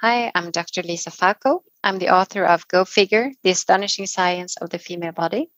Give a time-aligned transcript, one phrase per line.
[0.00, 0.84] Hi, I'm Dr.
[0.84, 1.64] Lisa Falco.
[1.82, 5.50] I'm the author of Go Figure The Astonishing Science of the Female Body.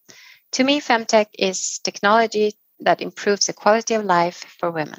[0.52, 4.97] To me, Femtech is technology that improves the quality of life for women.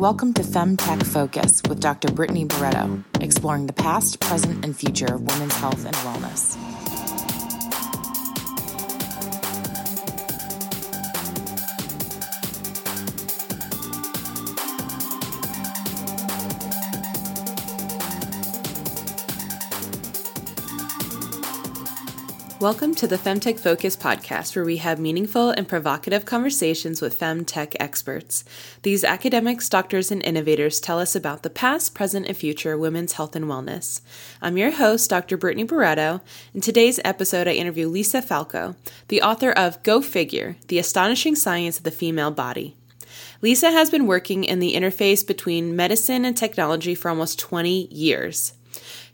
[0.00, 2.10] Welcome to Femtech Focus with Dr.
[2.10, 6.58] Brittany Barreto, exploring the past, present, and future of women's health and wellness.
[22.64, 27.76] Welcome to the Femtech Focus podcast, where we have meaningful and provocative conversations with femtech
[27.78, 28.42] experts.
[28.80, 33.12] These academics, doctors, and innovators tell us about the past, present, and future of women's
[33.12, 34.00] health and wellness.
[34.40, 35.36] I'm your host, Dr.
[35.36, 36.22] Brittany Barreto.
[36.54, 38.76] In today's episode, I interview Lisa Falco,
[39.08, 42.78] the author of Go Figure The Astonishing Science of the Female Body.
[43.42, 48.54] Lisa has been working in the interface between medicine and technology for almost 20 years.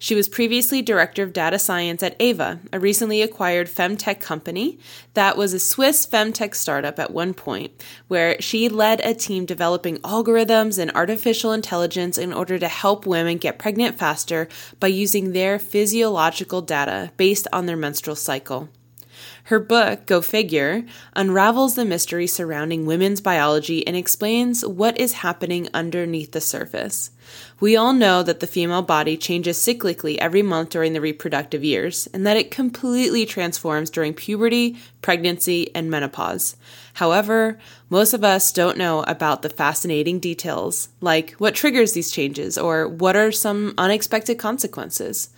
[0.03, 4.79] She was previously director of data science at Ava, a recently acquired femtech company
[5.13, 9.99] that was a Swiss femtech startup at one point, where she led a team developing
[9.99, 14.49] algorithms and artificial intelligence in order to help women get pregnant faster
[14.80, 18.71] by using their physiological data based on their menstrual cycle.
[19.51, 20.84] Her book, Go Figure,
[21.16, 27.10] unravels the mystery surrounding women's biology and explains what is happening underneath the surface.
[27.59, 32.09] We all know that the female body changes cyclically every month during the reproductive years,
[32.15, 36.54] and that it completely transforms during puberty, pregnancy, and menopause.
[36.95, 42.56] However, most of us don't know about the fascinating details, like what triggers these changes
[42.56, 45.30] or what are some unexpected consequences.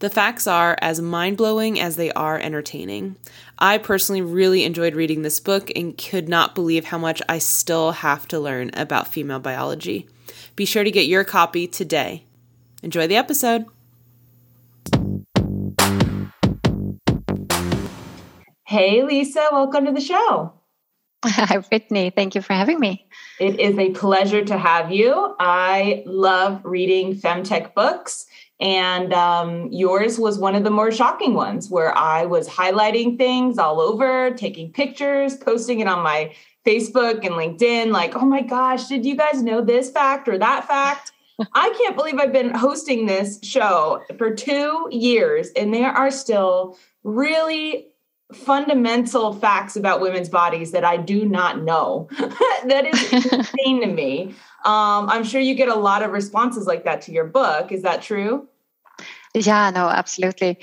[0.00, 3.16] The facts are as mind blowing as they are entertaining.
[3.58, 7.92] I personally really enjoyed reading this book and could not believe how much I still
[7.92, 10.08] have to learn about female biology.
[10.56, 12.24] Be sure to get your copy today.
[12.82, 13.66] Enjoy the episode.
[18.66, 20.54] Hey, Lisa, welcome to the show.
[21.24, 22.10] Hi, Brittany.
[22.10, 23.06] Thank you for having me.
[23.40, 25.34] It is a pleasure to have you.
[25.40, 28.26] I love reading femtech books,
[28.64, 33.58] and um, yours was one of the more shocking ones where I was highlighting things
[33.58, 36.34] all over, taking pictures, posting it on my
[36.66, 40.66] Facebook and LinkedIn, like, oh my gosh, did you guys know this fact or that
[40.66, 41.12] fact?
[41.54, 46.78] I can't believe I've been hosting this show for two years, and there are still
[47.02, 47.88] really
[48.32, 52.08] fundamental facts about women's bodies that I do not know.
[52.18, 54.34] that is insane to me.
[54.64, 57.70] Um, I'm sure you get a lot of responses like that to your book.
[57.70, 58.48] Is that true?
[59.46, 60.58] Yeah, no, absolutely.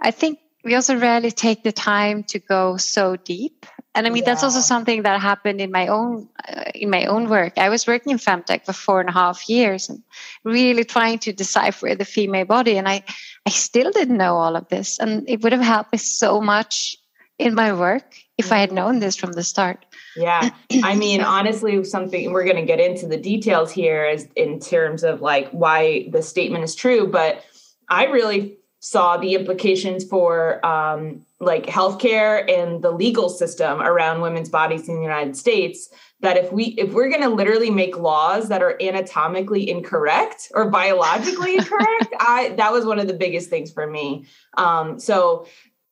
[0.00, 4.22] I think we also rarely take the time to go so deep and i mean
[4.22, 4.30] yeah.
[4.30, 7.86] that's also something that happened in my own uh, in my own work i was
[7.86, 10.02] working in femtech for four and a half years and
[10.44, 13.02] really trying to decipher the female body and i
[13.46, 16.96] i still didn't know all of this and it would have helped me so much
[17.38, 18.76] in my work if i had mm-hmm.
[18.76, 20.50] known this from the start yeah
[20.82, 25.04] i mean honestly something we're going to get into the details here is in terms
[25.04, 27.44] of like why the statement is true but
[27.88, 34.48] i really saw the implications for um, like healthcare and the legal system around women's
[34.48, 35.88] bodies in the United States.
[36.20, 40.70] That if we if we're going to literally make laws that are anatomically incorrect or
[40.70, 44.26] biologically incorrect, I that was one of the biggest things for me.
[44.56, 45.46] Um, so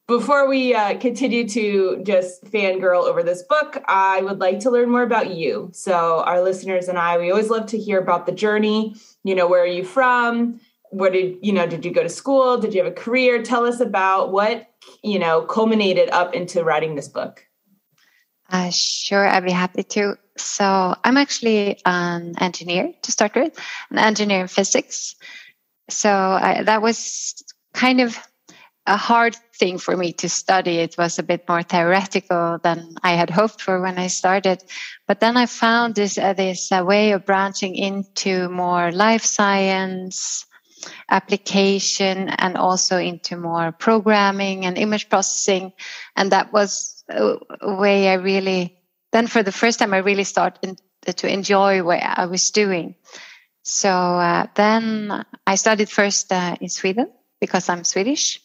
[0.07, 4.91] before we uh, continue to just fangirl over this book, I would like to learn
[4.91, 5.71] more about you.
[5.73, 8.97] So, our listeners and I, we always love to hear about the journey.
[9.23, 10.61] You know, where are you from?
[10.95, 12.59] Where did you know did you go to school?
[12.59, 13.43] Did you have a career?
[13.43, 14.71] Tell us about what
[15.03, 17.47] you know culminated up into writing this book.
[18.51, 20.17] Uh, sure i'd be happy to.
[20.37, 23.59] So i'm actually an engineer to start with
[23.91, 25.17] an engineer in physics.
[25.91, 27.43] So I, that was
[27.75, 28.17] kind of
[28.87, 30.77] a hard thing for me to study.
[30.77, 34.63] It was a bit more theoretical than i had hoped for when i started.
[35.09, 40.47] But then i found this uh, this uh, way of branching into more life science
[41.09, 45.73] application and also into more programming and image processing.
[46.17, 48.79] And that was a way I really,
[49.13, 52.97] then for the first time, I really started to enjoy what I was doing.
[53.63, 57.11] So uh, then I studied first uh, in Sweden
[57.41, 58.41] because I'm Swedish.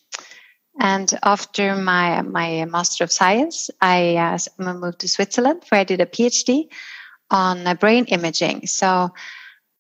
[0.80, 6.00] And after my, my Master of Science, I uh, moved to Switzerland where I did
[6.00, 6.70] a PhD
[7.30, 8.68] on uh, brain imaging.
[8.68, 9.14] So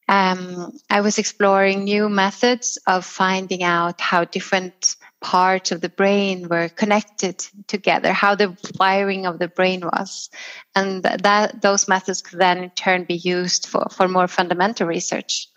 [0.10, 6.50] um, I was exploring new methods of finding out how different parts of the brain
[6.50, 10.32] were connected together, how the wiring of the brain was.
[10.76, 15.48] And that those methods could then in turn be used for, for more fundamental research.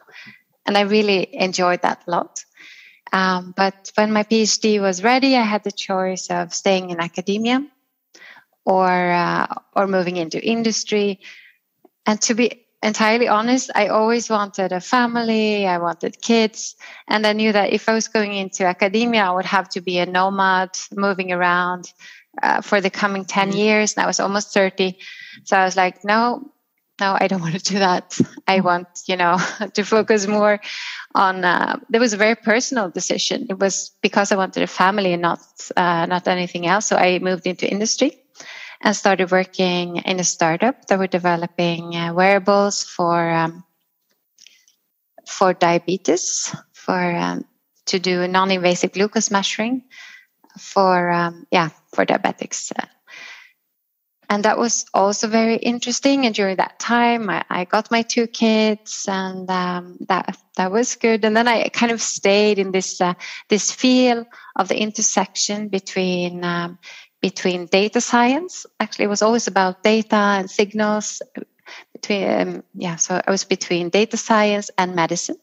[0.67, 2.45] and I really enjoyed that a lot.
[3.11, 7.67] Um, but when my PhD was ready, I had the choice of staying in academia
[8.67, 11.21] or uh, or moving into industry.
[12.05, 15.67] And to be entirely honest, I always wanted a family.
[15.67, 16.77] I wanted kids,
[17.09, 19.99] and I knew that if I was going into academia, I would have to be
[19.99, 21.93] a nomad, moving around
[22.43, 23.59] uh, for the coming ten mm-hmm.
[23.59, 23.95] years.
[23.95, 24.99] And I was almost thirty,
[25.45, 26.53] so I was like, no,
[27.01, 28.19] no, I don't want to do that.
[28.47, 29.39] I want, you know,
[29.75, 30.61] to focus more
[31.15, 31.45] on.
[31.45, 33.47] Uh, there was a very personal decision.
[33.49, 35.41] It was because I wanted a family and not
[35.77, 36.87] uh, not anything else.
[36.87, 38.22] So I moved into industry
[38.83, 43.65] and started working in a startup that were developing uh, wearables for um,
[45.27, 47.45] for diabetes, for um,
[47.87, 49.85] to do non-invasive glucose measuring
[50.59, 52.73] for um, yeah for diabetics.
[54.29, 56.25] And that was also very interesting.
[56.25, 60.97] And during that time, I, I got my two kids, and um, that that was
[60.97, 61.25] good.
[61.25, 63.15] And then I kind of stayed in this uh,
[63.49, 64.25] this feel
[64.57, 66.79] of the intersection between um,
[67.23, 68.67] between data science.
[68.81, 71.23] Actually, it was always about data and signals.
[71.93, 75.39] Between um, yeah, so I was between data science and medicine,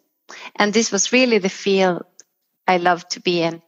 [0.58, 2.04] and this was really the field
[2.68, 3.64] I loved to be in.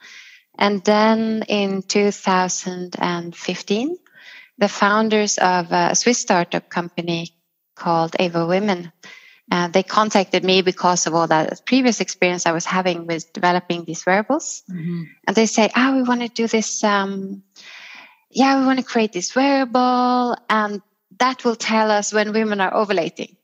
[0.59, 3.97] And then in 2015,
[4.57, 7.29] the founders of a Swiss startup company
[7.75, 8.91] called Ava Women.
[9.49, 13.85] Uh, they contacted me because of all that previous experience I was having with developing
[13.85, 14.63] these wearables.
[14.69, 15.03] Mm-hmm.
[15.27, 17.43] And they say, "Ah, oh, we want to do this um,
[18.31, 20.81] yeah, we want to create this wearable and
[21.19, 23.35] that will tell us when women are ovulating.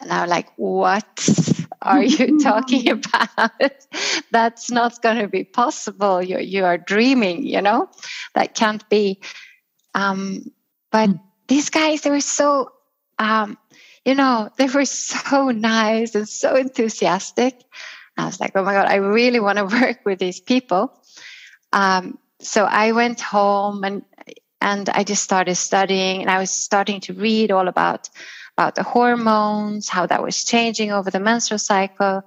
[0.00, 1.28] And I'm like, what
[1.80, 3.86] are you talking about?
[4.30, 6.22] That's not going to be possible.
[6.22, 7.88] You, you are dreaming, you know,
[8.34, 9.20] that can't be.
[9.94, 10.50] Um,
[10.90, 11.20] but mm.
[11.48, 12.72] these guys, they were so,
[13.18, 13.58] um,
[14.04, 17.60] you know, they were so nice and so enthusiastic.
[18.16, 20.92] I was like, oh my God, I really want to work with these people.
[21.72, 24.04] Um, so I went home and
[24.60, 28.08] and I just started studying and I was starting to read all about
[28.56, 32.22] about the hormones, how that was changing over the menstrual cycle.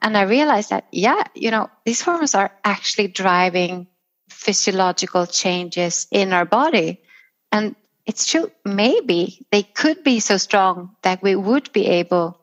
[0.00, 3.88] And I realized that, yeah, you know, these hormones are actually driving
[4.28, 7.02] physiological changes in our body.
[7.50, 7.74] And
[8.06, 12.40] it's true, maybe they could be so strong that we would be able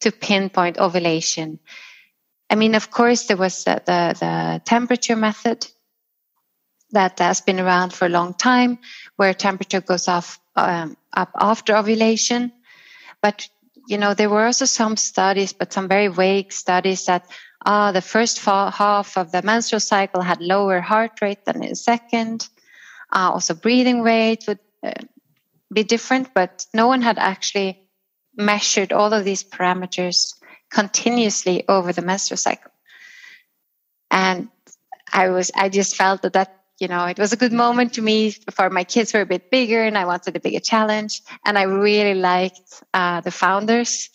[0.00, 1.60] to pinpoint ovulation.
[2.50, 5.68] I mean, of course, there was the, the, the temperature method
[6.92, 8.78] that has been around for a long time,
[9.16, 12.52] where temperature goes off um, up after ovulation.
[13.22, 13.48] But
[13.86, 17.26] you know, there were also some studies, but some very vague studies that
[17.66, 22.48] uh, the first half of the menstrual cycle had lower heart rate than the second.
[23.12, 24.92] Uh, also, breathing rate would uh,
[25.72, 27.88] be different, but no one had actually
[28.36, 30.34] measured all of these parameters
[30.70, 32.70] continuously over the menstrual cycle.
[34.10, 34.48] And
[35.12, 38.02] I was, I just felt that that you know, it was a good moment to
[38.02, 41.20] me for my kids were a bit bigger and I wanted a bigger challenge.
[41.44, 44.08] And I really liked uh, the founders.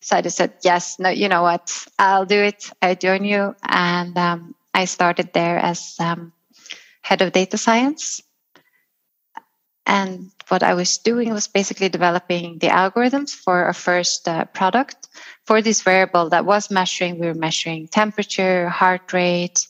[0.00, 1.86] So I just said, yes, no, you know what?
[1.96, 2.70] I'll do it.
[2.82, 3.54] I join you.
[3.62, 6.32] And um, I started there as um,
[7.02, 8.20] head of data science.
[9.86, 15.08] And what I was doing was basically developing the algorithms for our first uh, product
[15.46, 17.20] for this wearable that was measuring.
[17.20, 19.66] We were measuring temperature, heart rate,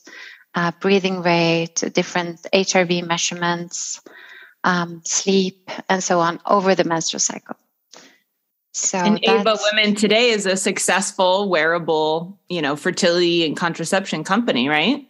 [0.59, 4.01] uh, breathing rate, different HRV measurements,
[4.65, 7.55] um, sleep, and so on over the menstrual cycle.
[8.73, 14.69] So and Ava Women today is a successful wearable, you know, fertility and contraception company,
[14.69, 15.07] right?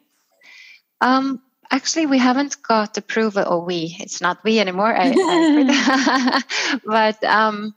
[1.00, 1.40] Um,
[1.70, 6.42] actually, we haven't got approval, or we, it's not we anymore, I, I
[6.84, 7.74] but um,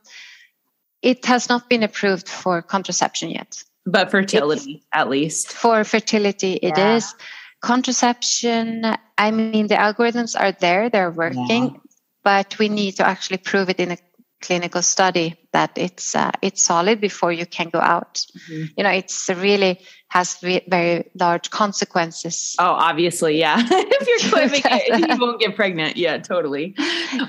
[1.02, 3.64] it has not been approved for contraception yet.
[3.86, 5.54] But fertility, it's, at least.
[5.54, 6.98] For fertility, it yeah.
[6.98, 7.16] is
[7.62, 8.86] contraception
[9.18, 11.80] i mean the algorithms are there they're working yeah.
[12.24, 13.98] but we need to actually prove it in a
[14.42, 18.66] clinical study that it's uh, it's solid before you can go out mm-hmm.
[18.76, 19.80] you know it's really
[20.12, 22.58] has very large consequences.
[22.60, 23.56] Oh, obviously, yeah.
[23.66, 25.96] if you're clipping it, you won't get pregnant.
[25.96, 26.76] Yeah, totally.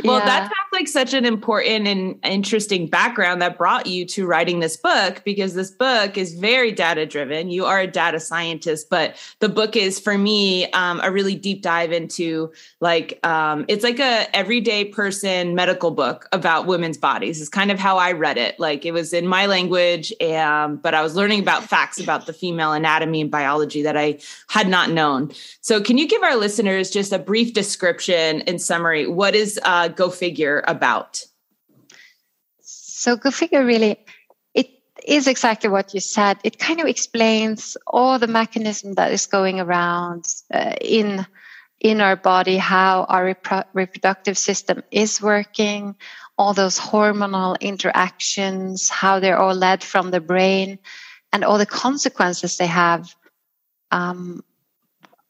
[0.03, 0.25] Well, yeah.
[0.25, 4.77] that sounds like such an important and interesting background that brought you to writing this
[4.77, 7.51] book because this book is very data driven.
[7.51, 11.63] You are a data scientist, but the book is for me um, a really deep
[11.63, 17.41] dive into like um, it's like a everyday person medical book about women's bodies.
[17.41, 18.59] Is kind of how I read it.
[18.59, 22.33] Like it was in my language, and but I was learning about facts about the
[22.33, 25.33] female anatomy and biology that I had not known.
[25.61, 29.07] So, can you give our listeners just a brief description and summary?
[29.07, 31.25] What is uh, Go Figure about?
[32.61, 33.99] So, Go Figure really
[34.55, 34.71] it
[35.05, 36.39] is exactly what you said.
[36.45, 41.27] It kind of explains all the mechanism that is going around uh, in
[41.83, 45.97] in our body, how our repro- reproductive system is working,
[46.39, 50.79] all those hormonal interactions, how they're all led from the brain,
[51.33, 53.15] and all the consequences they have
[53.91, 54.43] um,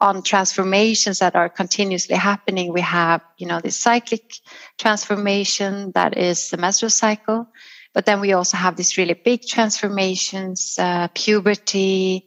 [0.00, 2.72] on transformations that are continuously happening.
[2.72, 4.34] We have, you know, this cyclic
[4.78, 7.48] transformation that is the menstrual cycle
[7.92, 12.26] but then we also have these really big transformations, uh, puberty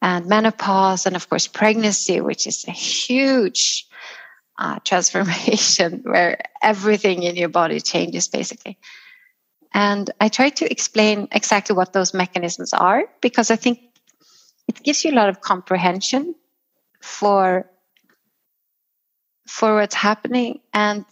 [0.00, 3.86] and menopause, and of course, pregnancy, which is a huge
[4.58, 8.78] uh, transformation where everything in your body changes basically.
[9.72, 13.80] And I try to explain exactly what those mechanisms are because I think
[14.68, 16.34] it gives you a lot of comprehension
[17.00, 17.70] for
[19.46, 21.04] for what's happening and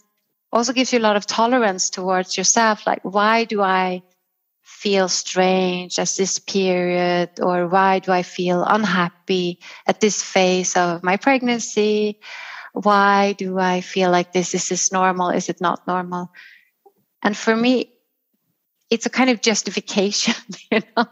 [0.51, 2.85] also gives you a lot of tolerance towards yourself.
[2.85, 4.03] Like, why do I
[4.61, 7.39] feel strange at this period?
[7.39, 12.19] Or why do I feel unhappy at this phase of my pregnancy?
[12.73, 14.53] Why do I feel like this?
[14.53, 15.29] Is this normal?
[15.29, 16.31] Is it not normal?
[17.23, 17.94] And for me,
[18.89, 20.35] it's a kind of justification,
[20.71, 21.07] you know.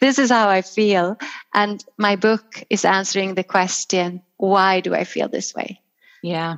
[0.00, 1.18] this is how I feel.
[1.54, 5.80] And my book is answering the question, why do I feel this way?
[6.22, 6.56] Yeah.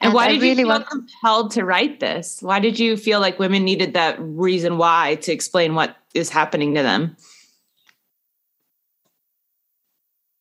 [0.00, 2.38] And, why did really you feel want- compelled to write this?
[2.40, 6.74] Why did you feel like women needed that reason why to explain what is happening
[6.74, 7.16] to them?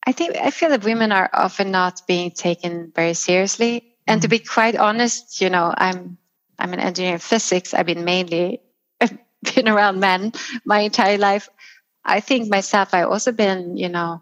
[0.05, 3.95] I think I feel that women are often not being taken very seriously.
[4.05, 4.21] And mm-hmm.
[4.21, 6.17] to be quite honest, you know, I'm
[6.59, 7.73] I'm an engineer in physics.
[7.73, 8.61] I've been mainly
[9.55, 10.33] been around men
[10.65, 11.49] my entire life.
[12.03, 14.21] I think myself, I also been, you know,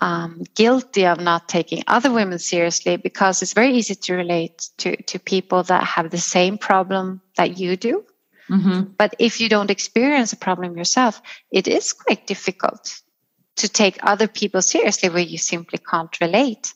[0.00, 5.00] um, guilty of not taking other women seriously because it's very easy to relate to,
[5.04, 8.04] to people that have the same problem that you do.
[8.50, 8.92] Mm-hmm.
[8.98, 11.22] But if you don't experience a problem yourself,
[11.52, 13.00] it is quite difficult
[13.56, 16.72] to take other people seriously where you simply can't relate.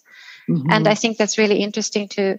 [0.49, 0.71] Mm-hmm.
[0.71, 2.39] And I think that's really interesting to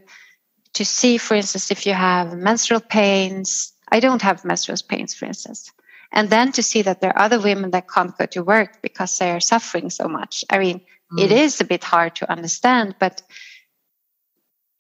[0.74, 3.74] to see, for instance, if you have menstrual pains.
[3.90, 5.72] I don't have menstrual pains, for instance.
[6.12, 9.18] And then to see that there are other women that can't go to work because
[9.18, 10.46] they are suffering so much.
[10.50, 11.24] I mean, mm.
[11.24, 13.22] it is a bit hard to understand, but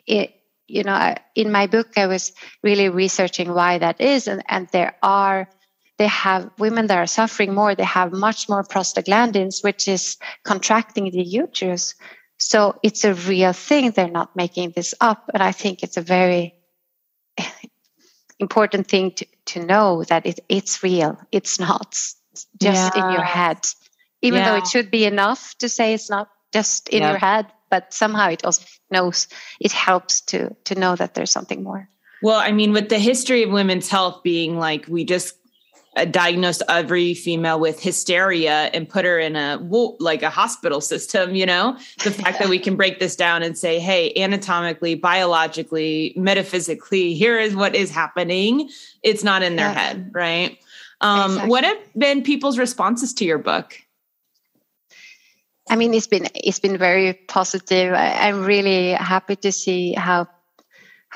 [0.05, 0.33] it,
[0.67, 2.31] you know, in my book, I was
[2.63, 4.27] really researching why that is.
[4.27, 5.49] And, and there are,
[5.97, 11.11] they have women that are suffering more, they have much more prostaglandins, which is contracting
[11.11, 11.95] the uterus.
[12.39, 13.91] So it's a real thing.
[13.91, 15.29] They're not making this up.
[15.33, 16.56] And I think it's a very
[18.39, 21.19] important thing to, to know that it, it's real.
[21.31, 21.97] It's not
[22.61, 23.05] just yeah.
[23.07, 23.65] in your head,
[24.21, 24.51] even yeah.
[24.51, 27.11] though it should be enough to say it's not just in yeah.
[27.11, 27.47] your head.
[27.69, 29.27] But somehow it also knows
[29.59, 31.89] it helps to to know that there's something more.
[32.23, 35.35] Well, I mean, with the history of women's health being like we just
[36.05, 39.57] diagnosed every female with hysteria and put her in a
[39.99, 43.57] like a hospital system you know the fact that we can break this down and
[43.57, 48.69] say hey anatomically biologically metaphysically here is what is happening
[49.03, 49.79] it's not in their yeah.
[49.79, 50.59] head right
[50.99, 51.49] um, exactly.
[51.49, 53.77] what have been people's responses to your book
[55.69, 57.93] I mean, it's been it's been very positive.
[57.93, 60.27] I, I'm really happy to see how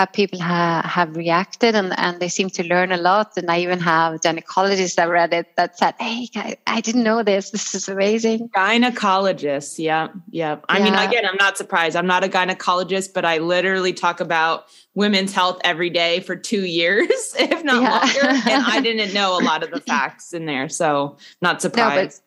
[0.01, 3.34] how people ha- have reacted and, and they seem to learn a lot.
[3.38, 7.22] And I even have gynecologists that read it that said, Hey, I, I didn't know
[7.22, 7.51] this.
[7.51, 8.50] This is amazing.
[8.50, 9.77] Gynecologists.
[9.77, 10.08] Yeah.
[10.31, 10.58] Yeah.
[10.67, 10.84] I yeah.
[10.84, 11.96] mean, again, I'm not surprised.
[11.96, 14.65] I'm not a gynecologist, but I literally talk about
[14.96, 18.00] women's health every day for two years, if not yeah.
[18.00, 18.50] longer.
[18.50, 20.67] and I didn't know a lot of the facts in there.
[20.67, 21.96] So not surprised.
[21.96, 22.22] No, but-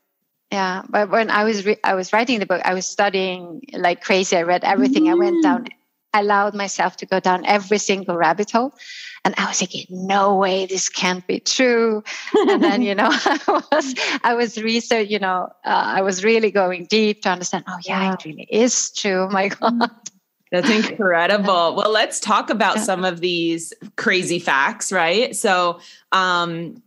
[0.53, 4.05] yeah, but when I was re- I was writing the book, I was studying like
[4.05, 4.37] crazy.
[4.37, 5.05] I read everything.
[5.05, 5.11] Mm.
[5.11, 5.67] I went down
[6.21, 8.75] allowed myself to go down every single rabbit hole.
[9.25, 12.05] And I was thinking, no way, this can't be true.
[12.35, 16.51] and then, you know, I was, I was research, you know, uh, I was really
[16.51, 19.23] going deep to understand, oh yeah, it really is true.
[19.23, 19.79] Oh my mm.
[19.79, 19.91] God.
[20.53, 21.75] That's incredible.
[21.75, 25.35] Well, let's talk about some of these crazy facts, right?
[25.35, 25.81] So,
[26.13, 26.83] um,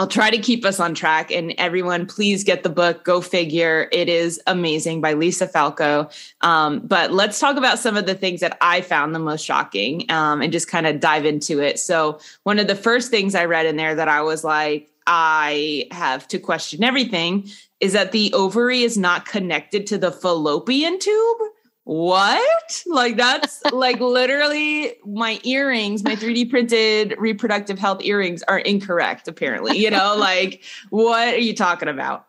[0.00, 1.30] I'll try to keep us on track.
[1.30, 3.86] And everyone, please get the book, Go Figure.
[3.92, 6.08] It is amazing by Lisa Falco.
[6.40, 10.10] Um, but let's talk about some of the things that I found the most shocking
[10.10, 11.78] um, and just kind of dive into it.
[11.78, 15.86] So, one of the first things I read in there that I was like, I
[15.90, 21.38] have to question everything is that the ovary is not connected to the fallopian tube
[21.84, 22.82] what?
[22.86, 29.78] Like that's like literally my earrings, my 3D printed reproductive health earrings are incorrect, apparently.
[29.78, 32.26] You know, like what are you talking about?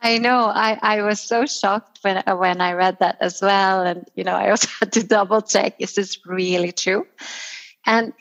[0.00, 0.46] I know.
[0.46, 3.82] I, I was so shocked when when I read that as well.
[3.82, 7.06] And you know, I also had to double check, is this really true?
[7.86, 8.12] And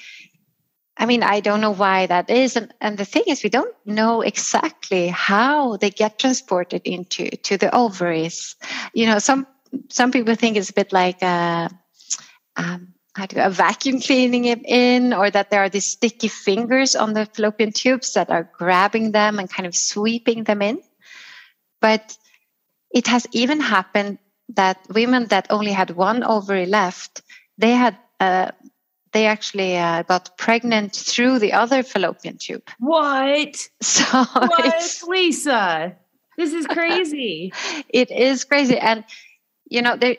[0.98, 2.56] I mean, I don't know why that is.
[2.56, 7.58] And, and the thing is, we don't know exactly how they get transported into to
[7.58, 8.56] the ovaries.
[8.94, 9.48] You know, some
[9.90, 11.70] some people think it's a bit like a,
[12.56, 16.96] um, how do a vacuum cleaning it in, or that there are these sticky fingers
[16.96, 20.82] on the fallopian tubes that are grabbing them and kind of sweeping them in.
[21.82, 22.18] But
[22.92, 27.22] it has even happened that women that only had one ovary left,
[27.58, 28.52] they had uh,
[29.14, 32.64] they actually uh, got pregnant through the other fallopian tube.
[32.80, 33.68] What?
[33.82, 35.98] So what, Lisa?
[36.38, 37.54] This is crazy.
[37.90, 39.04] it is crazy, and
[39.72, 40.18] you know there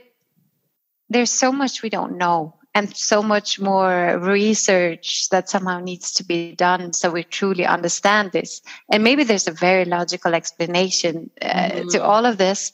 [1.08, 6.24] there's so much we don't know, and so much more research that somehow needs to
[6.24, 8.62] be done so we truly understand this.
[8.90, 11.88] And maybe there's a very logical explanation uh, mm-hmm.
[11.90, 12.72] to all of this,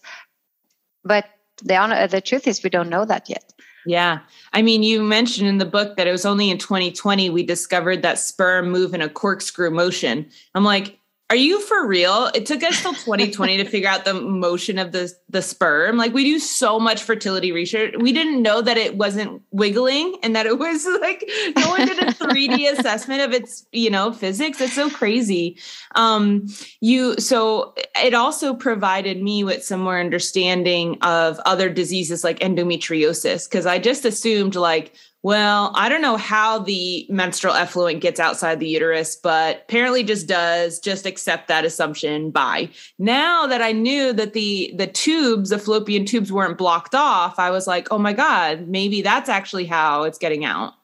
[1.04, 1.26] but
[1.62, 3.52] the the truth is we don't know that yet.
[3.84, 4.20] Yeah.
[4.52, 8.02] I mean, you mentioned in the book that it was only in 2020 we discovered
[8.02, 10.28] that sperm move in a corkscrew motion.
[10.54, 10.98] I'm like,
[11.30, 12.30] are you for real?
[12.34, 15.98] It took us till 2020 to figure out the motion of the the sperm.
[15.98, 17.94] Like we do so much fertility research.
[17.98, 21.98] We didn't know that it wasn't wiggling and that it was like no one did
[21.98, 24.58] a 3D assessment of its, you know, physics.
[24.62, 25.58] It's so crazy.
[25.94, 26.46] Um
[26.80, 33.46] you so it also provided me with some more understanding of other diseases like endometriosis
[33.46, 38.60] because I just assumed like well, I don't know how the menstrual effluent gets outside
[38.60, 40.78] the uterus, but apparently just does.
[40.78, 42.30] Just accept that assumption.
[42.30, 42.70] Bye.
[43.00, 47.50] Now that I knew that the the tubes, the fallopian tubes weren't blocked off, I
[47.50, 50.74] was like, oh my God, maybe that's actually how it's getting out.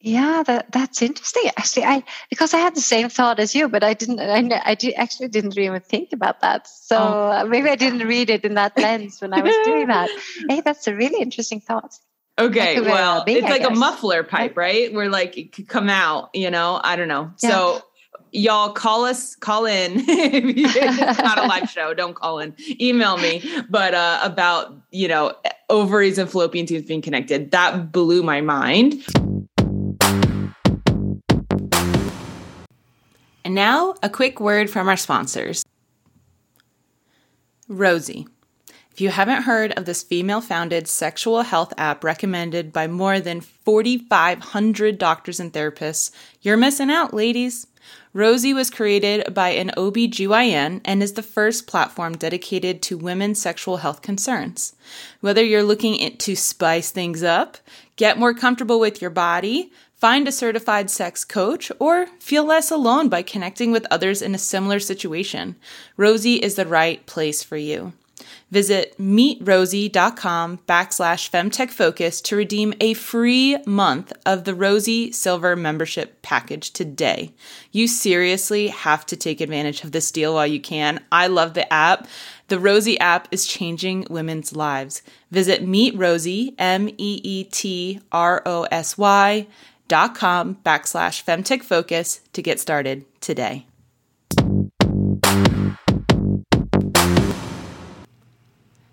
[0.00, 1.50] Yeah, that that's interesting.
[1.56, 4.20] Actually, I because I had the same thought as you, but I didn't.
[4.20, 6.68] I, I did, actually didn't even think about that.
[6.68, 7.32] So oh.
[7.32, 10.08] Uh, maybe I didn't read it in that lens when I was doing that.
[10.48, 11.98] Hey, that's a really interesting thought.
[12.38, 14.92] Okay, well, be, it's like a muffler pipe, right?
[14.92, 16.80] Where like it could come out, you know.
[16.82, 17.32] I don't know.
[17.42, 17.50] Yeah.
[17.50, 17.82] So
[18.30, 20.04] y'all call us call in.
[20.08, 21.94] It's not a live show.
[21.94, 22.54] Don't call in.
[22.80, 23.42] Email me.
[23.68, 25.34] But uh about you know
[25.68, 27.50] ovaries and fallopian tubes being connected.
[27.50, 29.04] That blew my mind.
[33.44, 35.64] And now a quick word from our sponsors.
[37.66, 38.26] Rosie
[38.98, 43.40] if you haven't heard of this female founded sexual health app recommended by more than
[43.40, 46.10] 4,500 doctors and therapists,
[46.42, 47.68] you're missing out, ladies.
[48.12, 53.76] Rosie was created by an OBGYN and is the first platform dedicated to women's sexual
[53.76, 54.74] health concerns.
[55.20, 57.58] Whether you're looking to spice things up,
[57.94, 63.08] get more comfortable with your body, find a certified sex coach, or feel less alone
[63.08, 65.54] by connecting with others in a similar situation,
[65.96, 67.92] Rosie is the right place for you.
[68.50, 76.70] Visit meetrosie.com backslash femtechfocus to redeem a free month of the Rosie Silver membership package
[76.70, 77.34] today.
[77.72, 81.04] You seriously have to take advantage of this deal while you can.
[81.12, 82.08] I love the app.
[82.48, 85.02] The Rosie app is changing women's lives.
[85.30, 87.46] Visit meetrosie, M-E-E-T-R-O-S-Y
[89.88, 93.67] dot com backslash femtechfocus to get started today.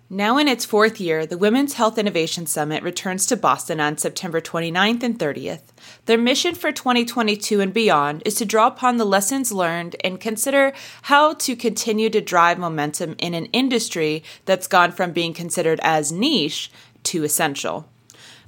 [0.08, 4.40] Now in its fourth year, the Women's Health Innovation Summit returns to Boston on September
[4.40, 5.62] 29th and 30th.
[6.04, 10.72] Their mission for 2022 and beyond is to draw upon the lessons learned and consider
[11.02, 16.12] how to continue to drive momentum in an industry that's gone from being considered as
[16.12, 16.70] niche
[17.02, 17.88] to essential.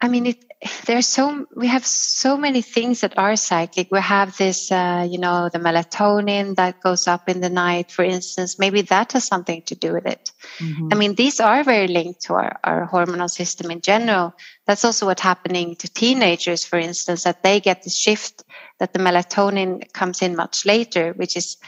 [0.00, 0.44] I mean, it,
[0.86, 3.88] there's so we have so many things that are cyclic.
[3.90, 8.02] We have this, uh, you know, the melatonin that goes up in the night, for
[8.02, 8.58] instance.
[8.58, 10.32] Maybe that has something to do with it.
[10.58, 10.88] Mm-hmm.
[10.92, 14.34] I mean, these are very linked to our, our hormonal system in general.
[14.66, 18.44] That's also what's happening to teenagers, for instance, that they get the shift
[18.78, 21.58] that the melatonin comes in much later, which is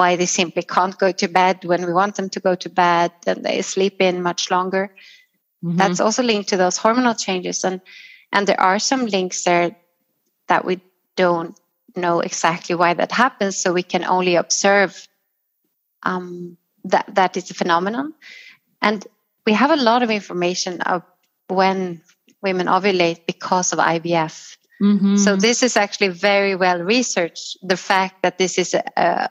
[0.00, 3.12] why they simply can't go to bed when we want them to go to bed,
[3.26, 4.84] and they sleep in much longer.
[5.62, 5.76] Mm-hmm.
[5.76, 7.64] That's also linked to those hormonal changes.
[7.64, 7.80] And,
[8.32, 9.76] and there are some links there
[10.48, 10.80] that we
[11.16, 11.54] don't
[11.94, 13.58] know exactly why that happens.
[13.58, 15.06] So we can only observe
[16.02, 18.14] um, that that is a phenomenon.
[18.80, 19.06] And
[19.44, 21.02] we have a lot of information of
[21.48, 22.00] when
[22.42, 24.56] women ovulate because of IVF.
[24.82, 25.16] Mm-hmm.
[25.16, 27.58] So this is actually very well researched.
[27.62, 29.28] The fact that this is a, a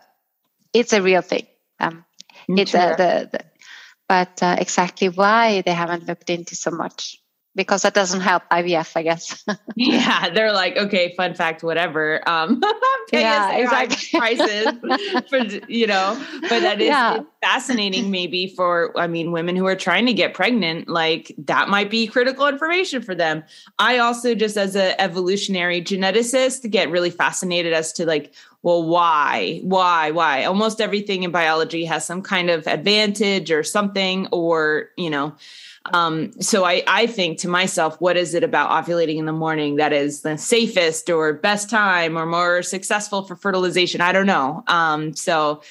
[0.73, 1.47] it's a real thing.
[1.79, 2.05] Um,
[2.47, 3.45] it's a, the, the
[4.07, 7.21] but uh, exactly why they haven't looked into so much
[7.59, 9.43] because that doesn't help IVF, I guess.
[9.75, 12.27] yeah, they're like, okay, fun fact, whatever.
[12.27, 12.61] Um,
[13.11, 14.17] yeah, exactly.
[14.17, 14.67] prices
[15.27, 17.19] for you know, but that is yeah.
[17.41, 18.11] fascinating.
[18.11, 22.07] Maybe for I mean, women who are trying to get pregnant, like that might be
[22.07, 23.43] critical information for them.
[23.77, 29.61] I also, just as an evolutionary geneticist, get really fascinated as to like well, why,
[29.63, 30.43] why, why?
[30.43, 35.33] Almost everything in biology has some kind of advantage or something, or, you know,
[35.85, 39.77] um, so I, I think to myself, what is it about ovulating in the morning
[39.77, 44.01] that is the safest or best time or more successful for fertilization?
[44.01, 44.63] I don't know.
[44.67, 45.61] Um, so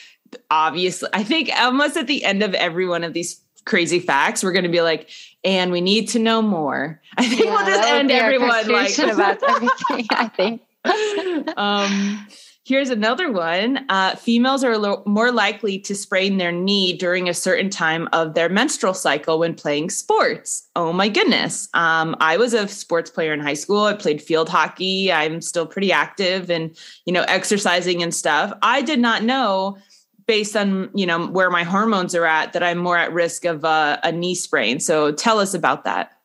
[0.51, 4.53] obviously, I think almost at the end of every one of these crazy facts, we're
[4.53, 5.11] going to be like,
[5.44, 7.01] and we need to know more.
[7.16, 10.07] I think yeah, we'll just end everyone like about everything.
[10.11, 10.62] I think.
[11.57, 12.27] um,
[12.68, 13.87] Here's another one.
[13.88, 18.35] Uh, females are lo- more likely to sprain their knee during a certain time of
[18.35, 20.68] their menstrual cycle when playing sports.
[20.76, 21.70] Oh my goodness.
[21.72, 23.85] Um, I was a sports player in high school.
[23.85, 25.11] I played field hockey.
[25.11, 26.76] I'm still pretty active and,
[27.07, 28.52] you know, exercising and stuff.
[28.61, 29.78] I did not know
[30.26, 33.64] based on, you know, where my hormones are at that I'm more at risk of
[33.64, 34.78] uh, a knee sprain.
[34.78, 36.17] So tell us about that.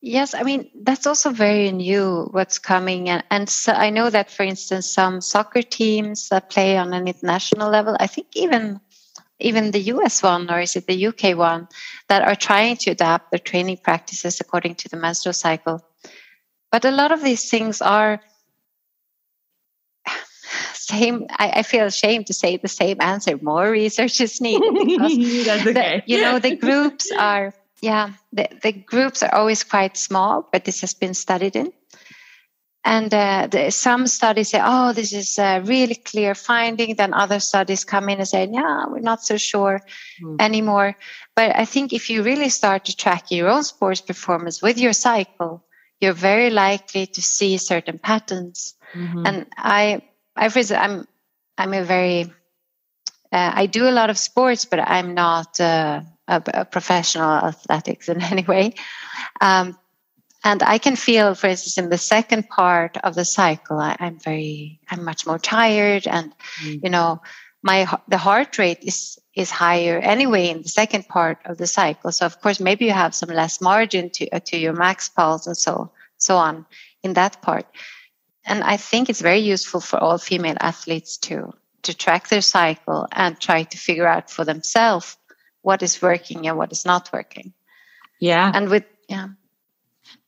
[0.00, 2.28] Yes, I mean that's also very new.
[2.30, 6.78] What's coming, and, and so I know that, for instance, some soccer teams that play
[6.78, 8.80] on an international level, I think even
[9.40, 11.68] even the US one or is it the UK one,
[12.08, 15.84] that are trying to adapt their training practices according to the menstrual cycle.
[16.70, 18.20] But a lot of these things are
[20.74, 21.26] same.
[21.30, 23.38] I, I feel ashamed to say the same answer.
[23.40, 25.72] More research is needed because okay.
[25.72, 30.64] the, you know the groups are yeah, the, the groups are always quite small, but
[30.64, 31.72] this has been studied in.
[32.84, 36.96] And uh, the, some studies say, oh, this is a really clear finding.
[36.96, 39.82] Then other studies come in and say, yeah, we're not so sure
[40.22, 40.36] mm.
[40.40, 40.96] anymore.
[41.36, 44.92] But I think if you really start to track your own sports performance with your
[44.92, 45.64] cycle,
[46.00, 48.74] you're very likely to see certain patterns.
[48.94, 49.26] Mm-hmm.
[49.26, 50.02] And I,
[50.36, 51.06] I, I'm,
[51.58, 52.32] I'm a very,
[53.32, 55.60] uh, I do a lot of sports, but I'm not.
[55.60, 56.02] Uh,
[56.70, 58.74] professional athletics in any way.
[59.40, 59.78] Um,
[60.44, 64.18] and I can feel, for instance, in the second part of the cycle, I, am
[64.20, 66.80] very, I'm much more tired, and mm.
[66.82, 67.20] you know,
[67.62, 72.12] my the heart rate is is higher anyway in the second part of the cycle.
[72.12, 75.46] So of course, maybe you have some less margin to uh, to your max pulse
[75.46, 76.66] and so so on
[77.02, 77.66] in that part.
[78.44, 83.08] And I think it's very useful for all female athletes to to track their cycle
[83.12, 85.17] and try to figure out for themselves
[85.68, 87.52] what is working and what is not working.
[88.20, 88.50] Yeah.
[88.54, 89.28] And with, yeah.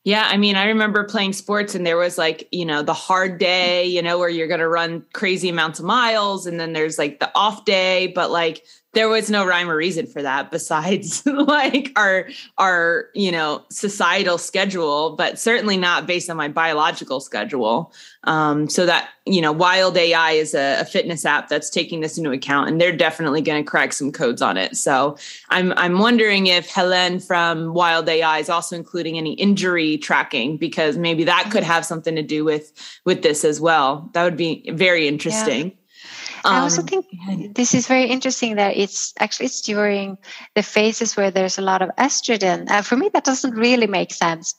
[0.03, 3.39] Yeah, I mean, I remember playing sports and there was like, you know, the hard
[3.39, 6.99] day, you know, where you're going to run crazy amounts of miles and then there's
[6.99, 11.25] like the off day, but like there was no rhyme or reason for that besides
[11.25, 12.27] like our
[12.57, 17.93] our you know societal schedule but certainly not based on my biological schedule.
[18.23, 22.19] Um, so that you know wild ai is a, a, fitness app that's taking this
[22.19, 24.77] into account and they're definitely going to crack some codes on it.
[24.77, 25.17] So
[25.49, 30.97] i'm i'm wondering if helen from wild ai is also including any injury tracking because
[30.97, 32.71] maybe that could have something to do with
[33.05, 34.09] with this as well.
[34.13, 35.69] That would be very interesting.
[35.69, 35.75] yeah.
[36.43, 37.05] Um, I also think
[37.55, 40.17] this is very interesting that it's actually it's during
[40.55, 42.69] the phases where there's a lot of estrogen.
[42.69, 44.55] Uh, for me, that doesn't really make sense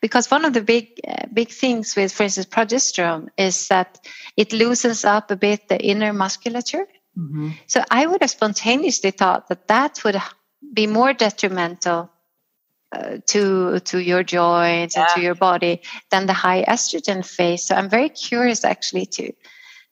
[0.00, 3.98] because one of the big uh, big things with, for instance, progesterone is that
[4.36, 6.86] it loosens up a bit the inner musculature.
[7.16, 7.50] Mm-hmm.
[7.66, 10.16] So I would have spontaneously thought that that would
[10.72, 12.10] be more detrimental
[12.92, 15.02] uh, to to your joints yeah.
[15.02, 17.66] and to your body than the high estrogen phase.
[17.66, 19.32] So I'm very curious actually to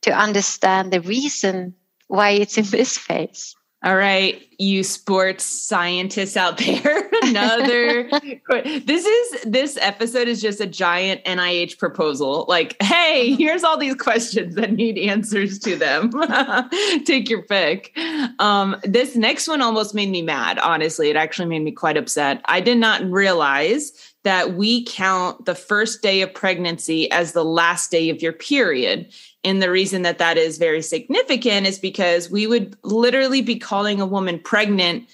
[0.02, 1.74] to understand the reason
[2.08, 3.54] why it's in this phase.
[3.82, 7.08] All right, you sports scientists out there.
[7.22, 8.10] Another
[8.84, 12.44] this is this episode is just a giant NIH proposal.
[12.46, 16.10] Like, hey, here's all these questions that need answers to them.
[17.06, 17.96] Take your pick.
[18.38, 21.08] Um, this next one almost made me mad, honestly.
[21.08, 22.42] It actually made me quite upset.
[22.44, 23.92] I did not realize
[24.24, 29.10] that we count the first day of pregnancy as the last day of your period.
[29.42, 34.00] And the reason that that is very significant is because we would literally be calling
[34.00, 35.08] a woman pregnant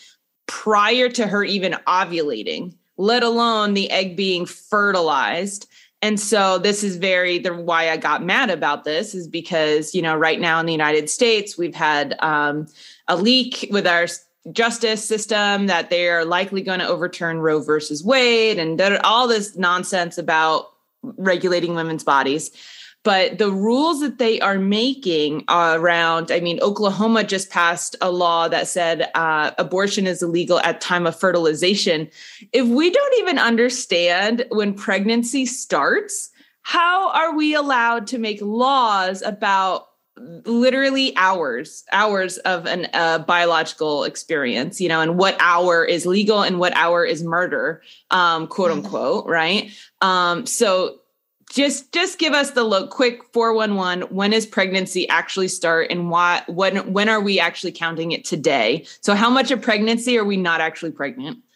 [0.46, 5.68] prior to her even ovulating, let alone the egg being fertilized.
[6.02, 10.02] And so this is very the why I got mad about this is because you
[10.02, 12.66] know right now in the United States we've had um,
[13.08, 14.06] a leak with our
[14.52, 19.56] justice system that they are likely going to overturn Roe versus Wade and all this
[19.56, 20.70] nonsense about
[21.02, 22.50] regulating women's bodies
[23.06, 28.48] but the rules that they are making around i mean oklahoma just passed a law
[28.48, 32.08] that said uh, abortion is illegal at time of fertilization
[32.52, 36.30] if we don't even understand when pregnancy starts
[36.62, 39.86] how are we allowed to make laws about
[40.18, 46.42] literally hours hours of an uh, biological experience you know and what hour is legal
[46.42, 48.84] and what hour is murder um quote mm-hmm.
[48.84, 50.98] unquote right um so
[51.50, 52.90] just just give us the look.
[52.90, 58.12] Quick 411 when is pregnancy actually start and why when when are we actually counting
[58.12, 58.84] it today?
[59.00, 61.38] So how much of pregnancy are we not actually pregnant?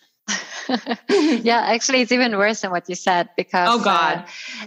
[1.08, 4.24] Yeah actually it's even worse than what you said because oh god.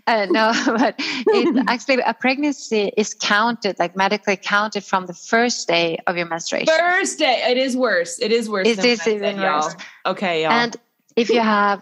[0.08, 5.14] uh, uh, no but it, actually a pregnancy is counted like medically counted from the
[5.14, 6.68] first day of your menstruation.
[6.68, 8.20] First day it is worse.
[8.20, 9.74] It is worse it is even worse.
[9.74, 10.12] y'all.
[10.14, 10.52] okay y'all.
[10.52, 10.76] and
[11.16, 11.82] if you have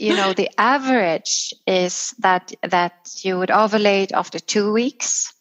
[0.00, 5.32] you know the average is that that you would ovulate after two weeks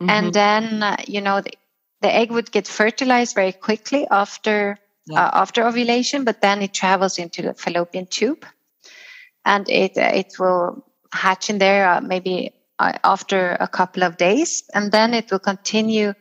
[0.00, 0.10] mm-hmm.
[0.10, 1.52] and then uh, you know the,
[2.00, 5.26] the egg would get fertilized very quickly after yeah.
[5.26, 8.44] uh, after ovulation but then it travels into the fallopian tube
[9.44, 14.16] and it uh, it will hatch in there uh, maybe uh, after a couple of
[14.16, 16.12] days and then it will continue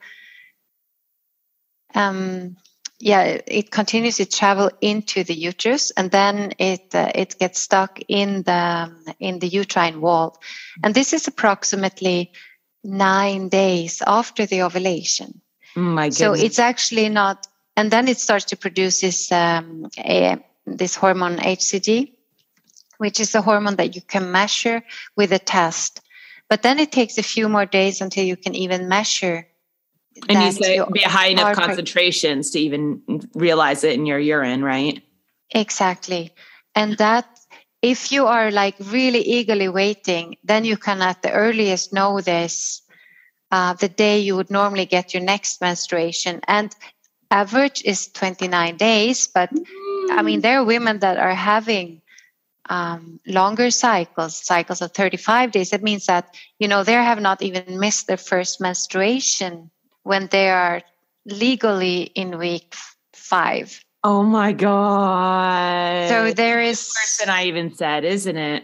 [1.96, 2.56] um,
[3.00, 8.00] yeah, it continues to travel into the uterus, and then it uh, it gets stuck
[8.08, 10.40] in the in the uterine wall,
[10.84, 12.32] and this is approximately
[12.84, 15.42] nine days after the ovulation.
[15.76, 16.18] My goodness.
[16.18, 21.38] So it's actually not, and then it starts to produce this um, a, this hormone
[21.38, 22.14] HCG,
[22.98, 24.84] which is a hormone that you can measure
[25.16, 26.02] with a test.
[26.50, 29.47] But then it takes a few more days until you can even measure
[30.30, 33.02] and you say be a high enough concentrations to even
[33.34, 35.04] realize it in your urine, right?
[35.52, 36.34] Exactly.
[36.76, 37.26] And that
[37.82, 42.82] if you are like really eagerly waiting, then you can at the earliest know this
[43.52, 46.42] uh, the day you would normally get your next menstruation.
[46.48, 46.76] And
[47.32, 49.64] average is 29 days, but mm.
[50.12, 52.02] I mean, there are women that are having
[52.70, 55.72] um, longer cycles, cycles of 35 days.
[55.72, 59.72] It means that, you know, they have not even missed their first menstruation
[60.08, 60.82] when they are
[61.26, 62.74] legally in week
[63.14, 63.84] five.
[64.04, 66.08] Oh my God.
[66.08, 68.64] So there is worse than I even said, isn't it?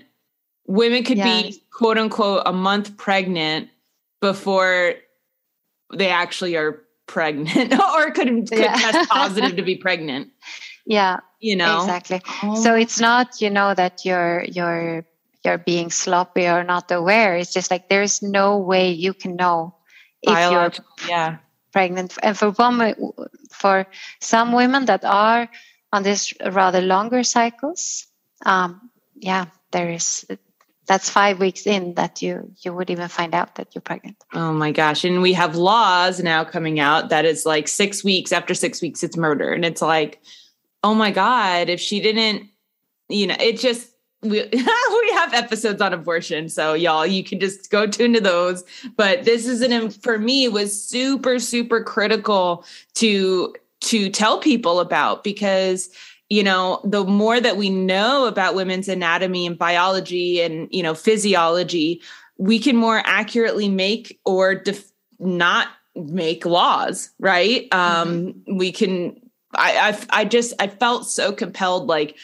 [0.66, 1.58] Women could yes.
[1.58, 3.70] be quote unquote a month pregnant
[4.22, 4.94] before
[5.94, 8.76] they actually are pregnant or could, could yeah.
[8.76, 10.30] test positive to be pregnant.
[10.86, 11.20] Yeah.
[11.42, 11.82] You know.
[11.82, 12.22] Exactly.
[12.42, 12.56] Oh.
[12.56, 15.06] So it's not, you know, that you're you're
[15.44, 17.36] you're being sloppy or not aware.
[17.36, 19.76] It's just like there's no way you can know
[20.24, 20.74] if you're
[21.08, 21.38] yeah.
[21.72, 22.18] pregnant.
[22.24, 22.96] And for women
[23.52, 23.86] for
[24.20, 25.50] some women that are
[25.92, 28.08] on this rather longer cycles
[28.46, 30.26] um, yeah there is
[30.86, 34.18] that's five weeks in that you you would even find out that you're pregnant.
[34.34, 35.06] Oh my gosh.
[35.06, 39.04] And we have laws now coming out that is like six weeks after six weeks
[39.04, 39.52] it's murder.
[39.52, 40.22] And it's like
[40.84, 42.50] oh my god if she didn't
[43.08, 43.90] you know it just
[44.22, 44.93] we we
[45.24, 48.64] have episodes on abortion so y'all you can just go tune to those
[48.96, 55.24] but this is an for me was super super critical to to tell people about
[55.24, 55.90] because
[56.30, 60.94] you know the more that we know about women's anatomy and biology and you know
[60.94, 62.02] physiology
[62.38, 68.58] we can more accurately make or def- not make laws right um mm-hmm.
[68.58, 69.20] we can
[69.56, 72.18] I, I i just i felt so compelled like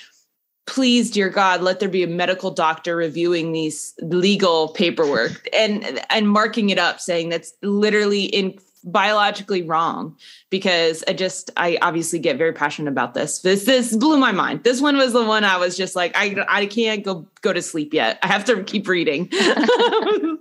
[0.70, 6.30] please dear god let there be a medical doctor reviewing these legal paperwork and and
[6.30, 10.16] marking it up saying that's literally in biologically wrong.
[10.50, 13.40] Because i just i obviously get very passionate about this.
[13.40, 14.64] This this blew my mind.
[14.64, 17.62] This one was the one i was just like i i can't go go to
[17.62, 18.20] sleep yet.
[18.24, 19.32] I have to keep reading.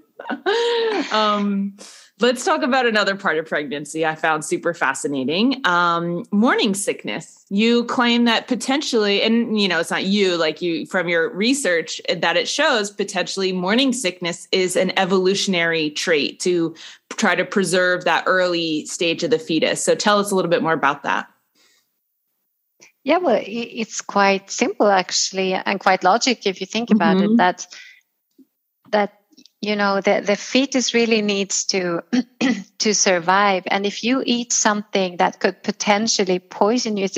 [1.11, 1.77] Um
[2.21, 5.61] Let's talk about another part of pregnancy I found super fascinating.
[5.65, 7.45] Um, morning sickness.
[7.49, 12.01] You claim that potentially, and you know, it's not you, like you from your research,
[12.09, 16.75] that it shows potentially morning sickness is an evolutionary trait to
[17.11, 19.85] try to preserve that early stage of the fetus.
[19.85, 21.29] So tell us a little bit more about that.
[23.05, 27.35] Yeah, well, it's quite simple actually, and quite logic if you think about mm-hmm.
[27.35, 27.37] it.
[27.37, 27.67] That
[28.91, 29.18] that
[29.61, 32.03] you know the, the fetus really needs to
[32.79, 37.09] to survive and if you eat something that could potentially poison you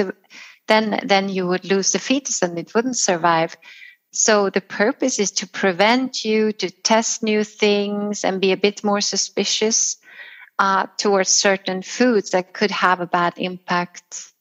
[0.68, 3.56] then then you would lose the fetus and it wouldn't survive
[4.12, 8.82] so the purpose is to prevent you to test new things and be a bit
[8.82, 9.96] more suspicious
[10.58, 14.32] uh, towards certain foods that could have a bad impact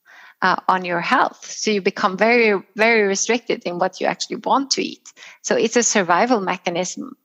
[0.42, 1.46] uh, on your health.
[1.46, 5.14] So you become very, very restricted in what you actually want to eat.
[5.44, 7.16] So it's a survival mechanism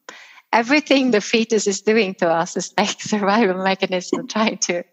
[0.55, 4.85] everything the fetus is doing to us is like survival mechanism trying to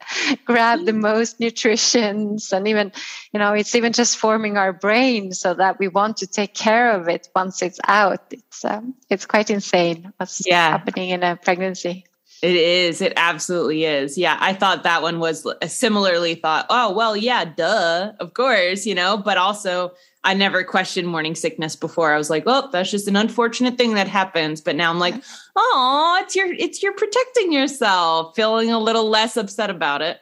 [0.44, 2.92] grab the most nutritions and even
[3.32, 6.92] you know it's even just forming our brain so that we want to take care
[6.92, 10.72] of it once it's out it's um, it's quite insane what's yeah.
[10.72, 12.06] happening in a pregnancy
[12.42, 13.02] it is.
[13.02, 14.18] It absolutely is.
[14.18, 14.36] Yeah.
[14.40, 19.18] I thought that one was similarly thought, oh, well, yeah, duh, of course, you know,
[19.18, 22.14] but also I never questioned morning sickness before.
[22.14, 24.62] I was like, oh, that's just an unfortunate thing that happens.
[24.62, 25.16] But now I'm like,
[25.56, 30.20] oh, it's your it's you're protecting yourself, feeling a little less upset about it.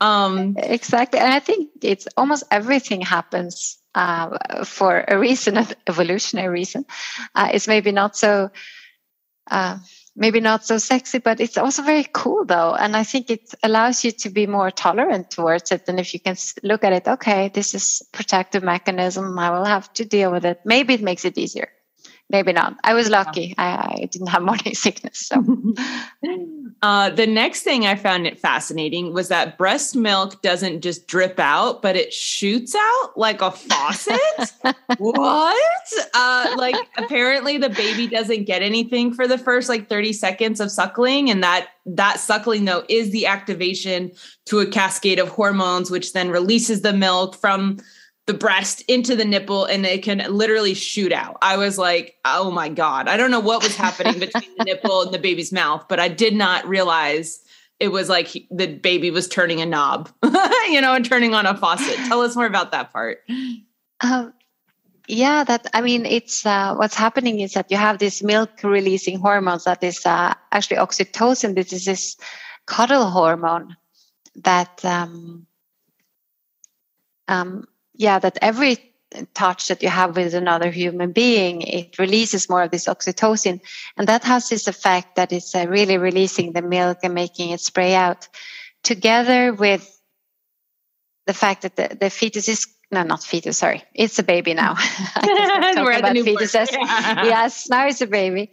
[0.00, 1.20] Um exactly.
[1.20, 6.84] And I think it's almost everything happens uh, for a reason, an evolutionary reason.
[7.34, 8.50] Uh, it's maybe not so
[9.50, 9.78] uh,
[10.18, 12.74] maybe not so sexy, but it's also very cool though.
[12.74, 15.84] And I think it allows you to be more tolerant towards it.
[15.88, 19.38] And if you can look at it, okay, this is protective mechanism.
[19.38, 20.60] I will have to deal with it.
[20.64, 21.68] Maybe it makes it easier
[22.30, 22.76] maybe not.
[22.84, 23.54] I was lucky.
[23.56, 25.18] I, I didn't have morning sickness.
[25.18, 25.36] So,
[26.82, 31.38] uh, the next thing I found it fascinating was that breast milk doesn't just drip
[31.38, 34.20] out, but it shoots out like a faucet.
[34.98, 35.92] what?
[36.14, 40.70] Uh, like apparently the baby doesn't get anything for the first like 30 seconds of
[40.70, 44.12] suckling, and that that suckling though is the activation
[44.46, 47.78] to a cascade of hormones, which then releases the milk from
[48.28, 51.38] the breast into the nipple and it can literally shoot out.
[51.40, 53.08] I was like, oh my God.
[53.08, 56.08] I don't know what was happening between the nipple and the baby's mouth, but I
[56.08, 57.40] did not realize
[57.80, 61.46] it was like he, the baby was turning a knob, you know, and turning on
[61.46, 61.96] a faucet.
[62.06, 63.20] Tell us more about that part.
[64.02, 64.34] Um,
[65.06, 69.18] yeah, that I mean, it's uh, what's happening is that you have this milk releasing
[69.18, 71.54] hormones that is uh, actually oxytocin.
[71.54, 72.18] This is this
[72.66, 73.74] cuddle hormone
[74.36, 75.46] that um,
[77.26, 77.66] um,
[77.98, 78.78] yeah, that every
[79.34, 83.60] touch that you have with another human being, it releases more of this oxytocin.
[83.96, 87.60] And that has this effect that it's uh, really releasing the milk and making it
[87.60, 88.28] spray out
[88.82, 90.00] together with
[91.26, 93.58] the fact that the, the fetus is no, not fetus.
[93.58, 94.74] Sorry, it's a baby now.
[95.22, 96.68] We're about fetuses.
[96.72, 97.24] Yeah.
[97.24, 98.50] yes, now it's a baby.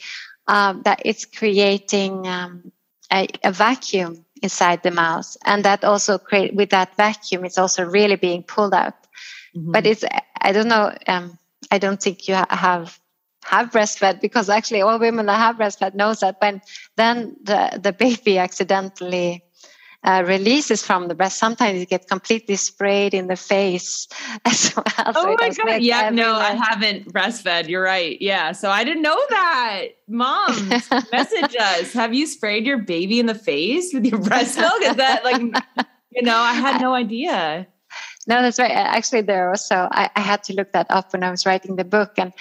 [0.47, 2.71] Um, that it's creating um,
[3.11, 7.85] a, a, vacuum inside the mouth, and that also create with that vacuum, it's also
[7.85, 9.04] really being pulled out.
[9.55, 9.71] Mm-hmm.
[9.71, 10.03] But it's
[10.41, 10.93] I don't know.
[11.07, 11.37] Um,
[11.71, 12.99] I don't think you have
[13.45, 16.61] have breastfed because actually all women that have breastfed knows that when
[16.97, 19.43] then the the baby accidentally
[20.05, 24.07] uh, releases from the breast, sometimes you get completely sprayed in the face
[24.45, 24.85] as well.
[24.97, 25.81] Oh so my god!
[25.81, 27.67] Yeah, no, I haven't breastfed.
[27.67, 28.21] You're right.
[28.21, 29.85] Yeah, so I didn't know that.
[30.07, 30.69] Mom,
[31.11, 31.93] message us.
[31.93, 34.81] Have you sprayed your baby in the face with your breast milk?
[34.81, 35.41] Is that like,
[36.11, 37.67] you know, I had no idea.
[38.27, 38.71] No, that's right.
[38.71, 41.83] Actually, there also I, I had to look that up when I was writing the
[41.83, 42.33] book, and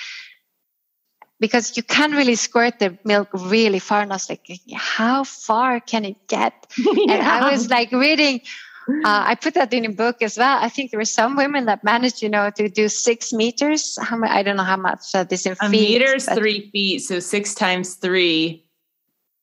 [1.41, 4.03] because you can't really squirt the milk really far.
[4.03, 6.55] And I was like, how far can it get?
[6.79, 6.93] yeah.
[7.15, 8.41] And I was like reading.
[8.89, 10.59] Uh, I put that in a book as well.
[10.61, 13.99] I think there were some women that managed, you know, to do six meters.
[14.01, 15.71] How I don't know how much uh, this in a feet.
[15.71, 18.64] meter is three feet, so six times three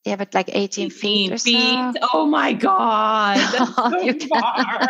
[0.05, 1.41] yeah, but like 18, 18 feet.
[1.41, 1.93] feet.
[1.93, 2.07] So.
[2.13, 3.37] Oh my God.
[3.51, 4.89] That's so far.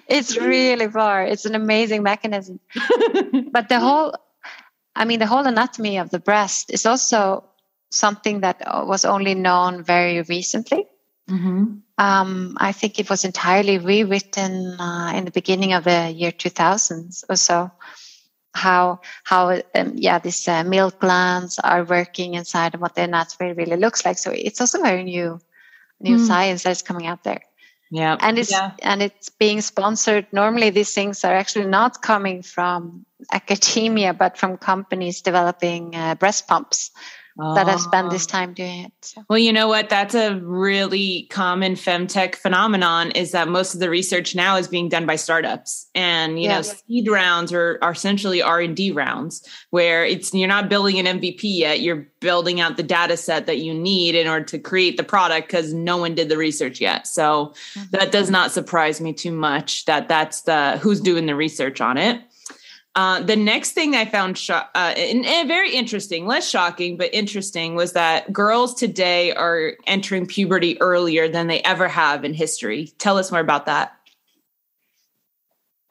[0.08, 1.24] it's really far.
[1.24, 2.60] It's an amazing mechanism.
[3.50, 4.14] but the whole,
[4.94, 7.44] I mean, the whole anatomy of the breast is also
[7.90, 10.86] something that uh, was only known very recently.
[11.28, 11.78] Mm-hmm.
[11.98, 17.24] Um, I think it was entirely rewritten uh, in the beginning of the year 2000s
[17.28, 17.70] or so
[18.54, 23.52] how how um, yeah these uh, milk glands are working inside and what their anatomy
[23.52, 24.18] really looks like.
[24.18, 25.40] So it's also very new
[26.00, 26.26] new mm.
[26.26, 27.42] science that's coming out there.
[27.90, 28.72] Yeah, and it's yeah.
[28.82, 30.26] and it's being sponsored.
[30.32, 36.48] Normally, these things are actually not coming from academia, but from companies developing uh, breast
[36.48, 36.90] pumps.
[37.38, 37.54] Oh.
[37.54, 38.30] that have spent this oh.
[38.30, 38.92] time doing it.
[39.00, 39.24] So.
[39.28, 39.88] Well, you know what?
[39.88, 44.88] That's a really common femtech phenomenon is that most of the research now is being
[44.88, 45.88] done by startups.
[45.94, 46.68] And, you yes.
[46.68, 51.40] know, seed rounds are, are essentially R&D rounds where it's you're not building an MVP
[51.42, 55.02] yet, you're building out the data set that you need in order to create the
[55.02, 57.06] product because no one did the research yet.
[57.06, 57.90] So mm-hmm.
[57.90, 61.98] that does not surprise me too much that that's the who's doing the research on
[61.98, 62.20] it.
[62.94, 67.14] Uh, the next thing I found sh- uh, and, and very interesting, less shocking, but
[67.14, 72.92] interesting, was that girls today are entering puberty earlier than they ever have in history.
[72.98, 73.96] Tell us more about that.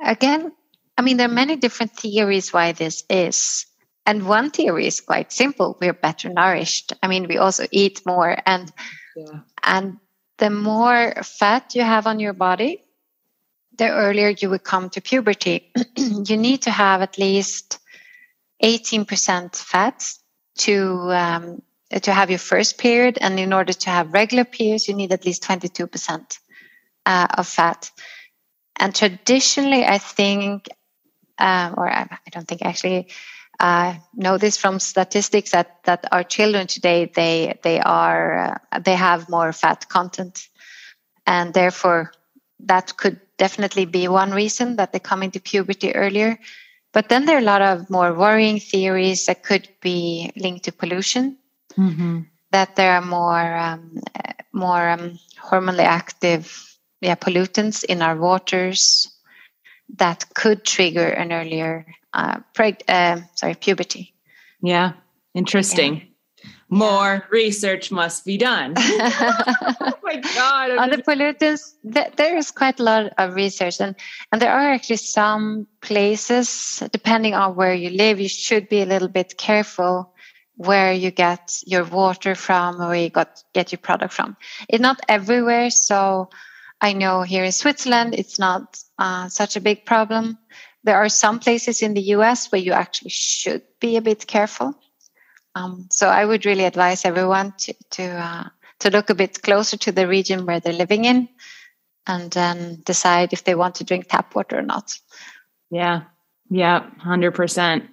[0.04, 0.52] Again,
[0.98, 3.66] I mean, there are many different theories why this is.
[4.06, 6.94] And one theory is quite simple we're better nourished.
[7.02, 8.72] I mean, we also eat more, and,
[9.16, 9.40] yeah.
[9.64, 9.98] and
[10.38, 12.84] the more fat you have on your body,
[13.78, 15.72] the earlier you would come to puberty.
[15.96, 17.80] you need to have at least
[18.64, 20.14] 18% fat
[20.60, 21.62] to um,
[22.04, 25.26] to have your first period, and in order to have regular periods, you need at
[25.26, 26.40] least 22%
[27.06, 27.92] uh, of fat.
[28.78, 30.70] And traditionally, I think,
[31.38, 33.10] uh, or I, I, don't think actually,
[33.60, 38.96] uh, know this from statistics that that our children today they they are uh, they
[38.96, 40.48] have more fat content,
[41.28, 42.12] and therefore
[42.62, 46.38] that could definitely be one reason that they come into puberty earlier.
[46.94, 50.72] But then there are a lot of more worrying theories that could be linked to
[50.72, 51.38] pollution.
[51.76, 52.30] Mm-hmm.
[52.52, 53.98] That there are more um,
[54.54, 55.18] more um,
[55.50, 56.44] hormonally active
[57.02, 59.10] yeah, pollutants in our waters
[59.98, 64.14] that could trigger an earlier uh, preg- uh, sorry puberty.
[64.62, 64.94] Yeah,
[65.34, 65.96] interesting.
[65.96, 66.11] Yeah
[66.72, 68.74] more research must be done.
[68.78, 70.72] oh my God.
[70.78, 73.94] On the pollutants, th- there is quite a lot of research, and,
[74.32, 78.86] and there are actually some places, depending on where you live, you should be a
[78.86, 80.14] little bit careful
[80.56, 84.38] where you get your water from or where you got, get your product from.
[84.70, 85.72] It's not everywhere.
[85.72, 86.30] So
[86.80, 90.38] I know here in Switzerland, it's not uh, such a big problem.
[90.84, 94.76] There are some places in the US where you actually should be a bit careful.
[95.56, 98.50] Um, so I would really advise everyone to to uh,
[98.80, 101.28] to look a bit closer to the region where they're living in,
[102.08, 104.98] and then decide if they want to drink tap water or not.
[105.70, 106.04] Yeah,
[106.50, 107.90] yeah, hundred um, percent.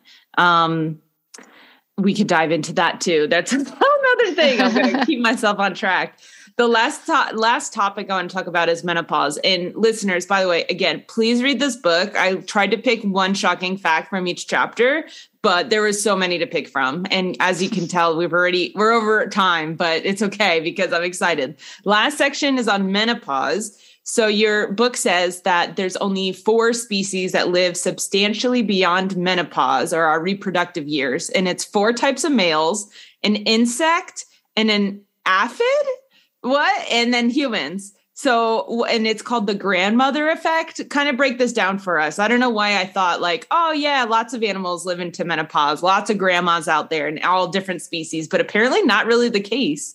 [1.97, 3.27] We could dive into that too.
[3.29, 4.61] That's another thing.
[4.61, 6.19] I'm going to keep myself on track
[6.59, 9.39] the last to- last topic I want to talk about is menopause.
[9.39, 12.17] And listeners, by the way, again, please read this book.
[12.17, 15.07] I tried to pick one shocking fact from each chapter,
[15.43, 17.07] but there was so many to pick from.
[17.11, 21.05] And as you can tell, we've already we're over time, but it's okay because I'm
[21.05, 21.59] excited.
[21.85, 23.77] Last section is on menopause.
[24.03, 30.05] So your book says that there's only four species that live substantially beyond menopause or
[30.05, 32.91] our reproductive years, and it's four types of males:
[33.23, 34.25] an insect
[34.57, 35.87] and an aphid
[36.43, 36.87] what?
[36.91, 37.95] And then humans.
[38.19, 40.91] So, and it's called the grandmother effect.
[40.91, 42.19] Kind of break this down for us.
[42.19, 45.85] I don't know why I thought, like, oh, yeah, lots of animals live into menopause,
[45.85, 49.95] lots of grandmas out there and all different species, but apparently not really the case.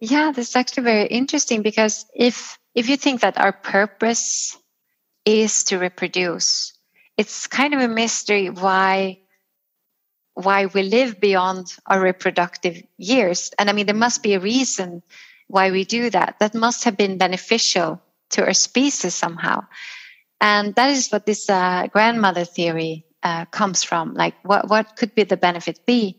[0.00, 4.56] Yeah, this is actually very interesting because if if you think that our purpose
[5.26, 6.72] is to reproduce,
[7.18, 9.18] it's kind of a mystery why
[10.32, 13.50] why we live beyond our reproductive years.
[13.58, 15.02] And I mean, there must be a reason
[15.48, 16.36] why we do that.
[16.38, 19.66] That must have been beneficial to our species somehow.
[20.40, 24.14] And that is what this uh, grandmother theory uh, comes from.
[24.14, 26.18] Like, what, what could be the benefit be?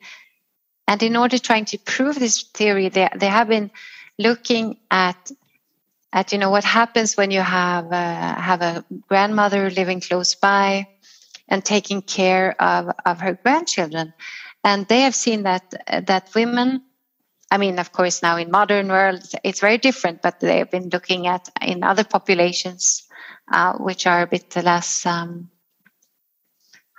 [0.88, 3.72] And in order trying to prove this theory, they, they have been
[4.18, 5.32] looking at
[6.12, 10.88] at you know what happens when you have uh, have a grandmother living close by
[11.48, 14.14] and taking care of, of her grandchildren.
[14.64, 15.74] And they have seen that
[16.08, 16.84] that women,
[17.52, 20.89] I mean, of course, now in modern world, it's very different, but they have been
[20.89, 23.08] looking at in other populations,
[23.52, 25.50] uh, which are a bit less, um,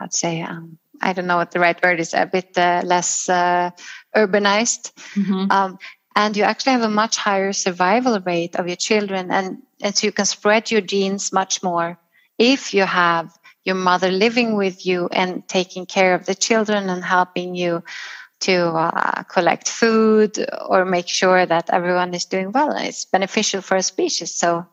[0.00, 3.28] I'd say, um, I don't know what the right word is, a bit uh, less
[3.28, 3.70] uh,
[4.16, 4.92] urbanized.
[5.14, 5.50] Mm-hmm.
[5.50, 5.78] Um,
[6.16, 10.06] and you actually have a much higher survival rate of your children, and, and so
[10.08, 11.98] you can spread your genes much more
[12.38, 17.04] if you have your mother living with you and taking care of the children and
[17.04, 17.84] helping you
[18.40, 23.60] to uh, collect food or make sure that everyone is doing well and it's beneficial
[23.60, 24.34] for a species.
[24.34, 24.66] So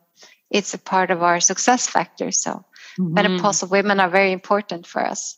[0.50, 2.30] it's a part of our success factor.
[2.32, 2.64] So
[2.98, 3.16] mm-hmm.
[3.16, 5.36] menopausal women are very important for us.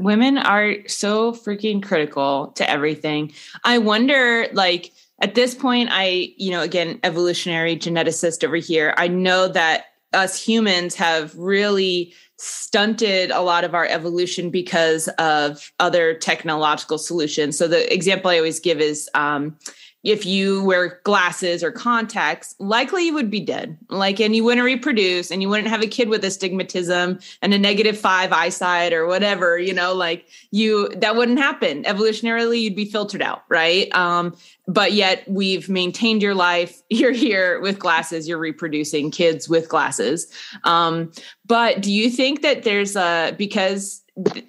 [0.00, 3.32] Women are so freaking critical to everything.
[3.64, 9.08] I wonder like at this point i you know again evolutionary geneticist over here i
[9.08, 16.14] know that us humans have really stunted a lot of our evolution because of other
[16.14, 17.58] technological solutions.
[17.58, 19.56] So the example I always give is um,
[20.04, 23.76] if you wear glasses or contacts, likely you would be dead.
[23.90, 27.58] Like, and you wouldn't reproduce and you wouldn't have a kid with astigmatism and a
[27.58, 31.82] negative five eyesight or whatever, you know, like you, that wouldn't happen.
[31.82, 33.92] Evolutionarily, you'd be filtered out, right?
[33.94, 34.36] Um,
[34.68, 36.82] but yet we've maintained your life.
[36.90, 40.32] You're here with glasses, you're reproducing kids with glasses.
[40.64, 41.10] Um,
[41.46, 44.02] but do you think that there's a, because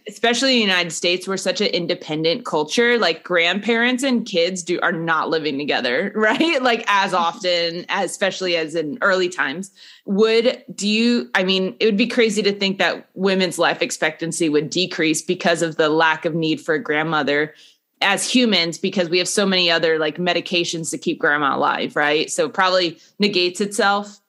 [0.07, 2.97] especially in the United States, we're such an independent culture.
[2.97, 6.61] Like grandparents and kids do are not living together, right?
[6.61, 9.72] Like as often, as especially as in early times.
[10.05, 11.30] Would do you?
[11.36, 15.61] I mean, it would be crazy to think that women's life expectancy would decrease because
[15.61, 17.53] of the lack of need for a grandmother
[18.01, 22.29] as humans because we have so many other like medications to keep grandma alive, right?
[22.31, 24.19] So probably negates itself.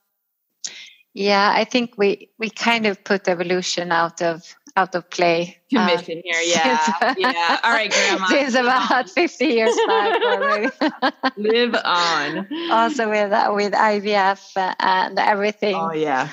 [1.13, 5.59] Yeah, I think we we kind of put evolution out of out of play.
[5.69, 7.59] Commission um, here, yeah, yeah.
[7.65, 8.27] All right, Grandma.
[8.27, 12.49] Since about fifty years back, live on.
[12.71, 15.75] Also with uh, with IVF and everything.
[15.75, 16.29] Oh yeah,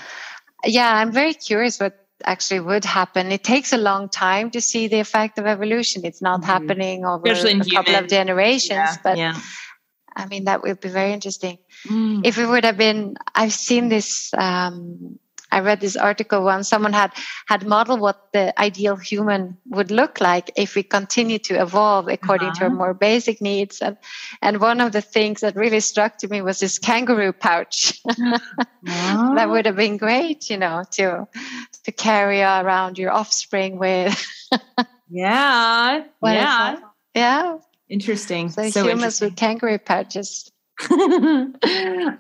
[0.63, 0.95] yeah.
[0.95, 3.31] I'm very curious what actually would happen.
[3.31, 6.05] It takes a long time to see the effect of evolution.
[6.05, 6.49] It's not mm-hmm.
[6.49, 9.17] happening over a couple of generations, yeah, but.
[9.17, 9.39] Yeah.
[10.19, 11.59] I mean, that would be very interesting.
[11.85, 12.25] Mm.
[12.25, 15.19] If it would have been, I've seen this um,
[15.51, 16.67] I read this article once.
[16.67, 17.13] Someone had
[17.47, 22.49] had modeled what the ideal human would look like if we continue to evolve according
[22.49, 22.59] uh-huh.
[22.59, 22.77] to our uh-huh.
[22.77, 23.81] more basic needs.
[23.81, 23.97] And
[24.41, 27.99] and one of the things that really struck to me was this kangaroo pouch.
[28.09, 28.39] uh-huh.
[29.35, 31.27] that would have been great, you know, to
[31.87, 34.25] to carry around your offspring with.
[35.09, 36.03] yeah.
[36.21, 36.79] yeah.
[37.15, 37.57] Yeah.
[37.87, 38.49] Interesting.
[38.49, 39.27] So, so humans interesting.
[39.29, 40.51] with kangaroo pouches
[40.91, 41.47] uh,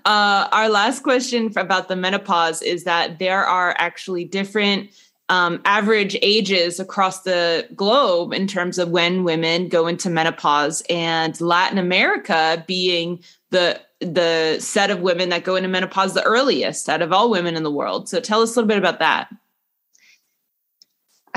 [0.05, 4.89] our last question about the menopause is that there are actually different
[5.29, 11.39] um, average ages across the globe in terms of when women go into menopause, and
[11.39, 17.01] Latin America being the the set of women that go into menopause the earliest out
[17.01, 18.09] of all women in the world.
[18.09, 19.27] So tell us a little bit about that.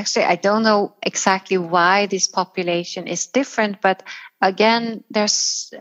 [0.01, 4.03] Actually, I don't know exactly why this population is different, but
[4.41, 5.75] again, there's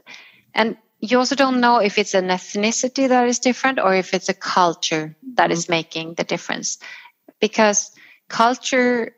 [0.53, 4.27] and you also don't know if it's an ethnicity that is different or if it's
[4.27, 6.79] a culture that is making the difference.
[7.39, 7.91] Because
[8.27, 9.15] culture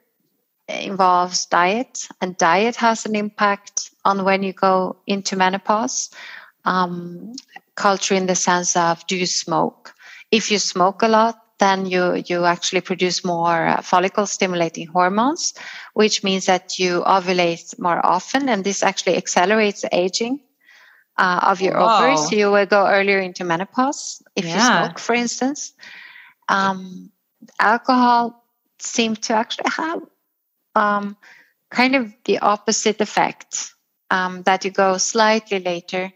[0.68, 6.12] involves diet and diet has an impact on when you go into menopause
[6.64, 7.34] um,
[7.74, 9.96] culture in the sense of do you smoke?
[10.30, 15.54] If you smoke a lot then you you actually produce more uh, follicle stimulating hormones
[15.94, 20.42] which means that you ovulate more often and this actually accelerates aging
[21.18, 21.98] uh, of your wow.
[21.98, 22.32] ovaries.
[22.32, 24.56] You will go earlier into menopause if yeah.
[24.56, 25.74] you smoke, for instance.
[26.50, 27.12] Um,
[27.60, 28.44] alcohol
[28.80, 30.02] seems to actually have
[30.76, 31.18] um,
[31.70, 33.74] kind of the opposite effect
[34.10, 36.12] um, that you go slightly later.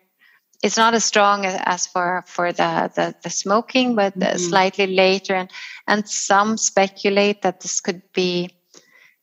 [0.64, 4.38] It's not as strong as for for the the, the smoking, but mm-hmm.
[4.38, 5.36] slightly later.
[5.36, 5.52] And
[5.88, 8.50] and some speculate that this could be.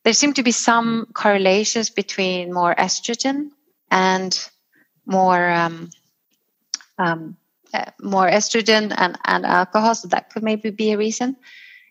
[0.03, 3.51] There seem to be some correlations between more estrogen
[3.89, 4.37] and
[5.05, 5.89] more um,
[6.97, 7.37] um,
[7.73, 11.35] uh, more estrogen and, and alcohol, so that could maybe be a reason.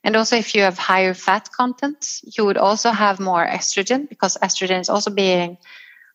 [0.04, 4.36] And also, if you have higher fat content, you would also have more estrogen because
[4.42, 5.58] estrogen is also being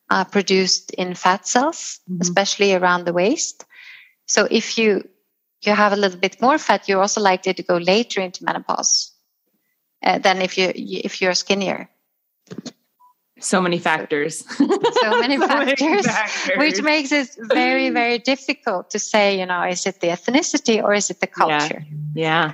[0.10, 2.22] uh, produced in fat cells, mm-hmm.
[2.22, 3.66] especially around the waist.
[4.26, 5.08] So, if you
[5.64, 9.12] you have a little bit more fat, you're also likely to go later into menopause
[10.04, 11.90] uh, than if you if you're skinnier
[13.40, 14.66] so many factors so,
[15.20, 19.62] many, so factors, many, factors, which makes it very very difficult to say you know
[19.64, 22.54] is it the ethnicity or is it the culture yeah,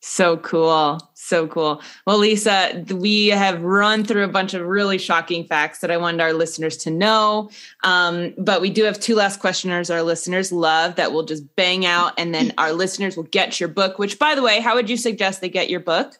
[0.00, 0.98] So cool.
[1.14, 1.82] So cool.
[2.06, 6.22] Well lisa we have run through a bunch of really shocking facts that i wanted
[6.22, 7.50] our listeners to know.
[7.84, 11.84] Um, but we do have two last questioners our listeners love that we'll just bang
[11.84, 14.88] out and then our listeners will get your book which by the way how would
[14.88, 16.18] you suggest they get your book?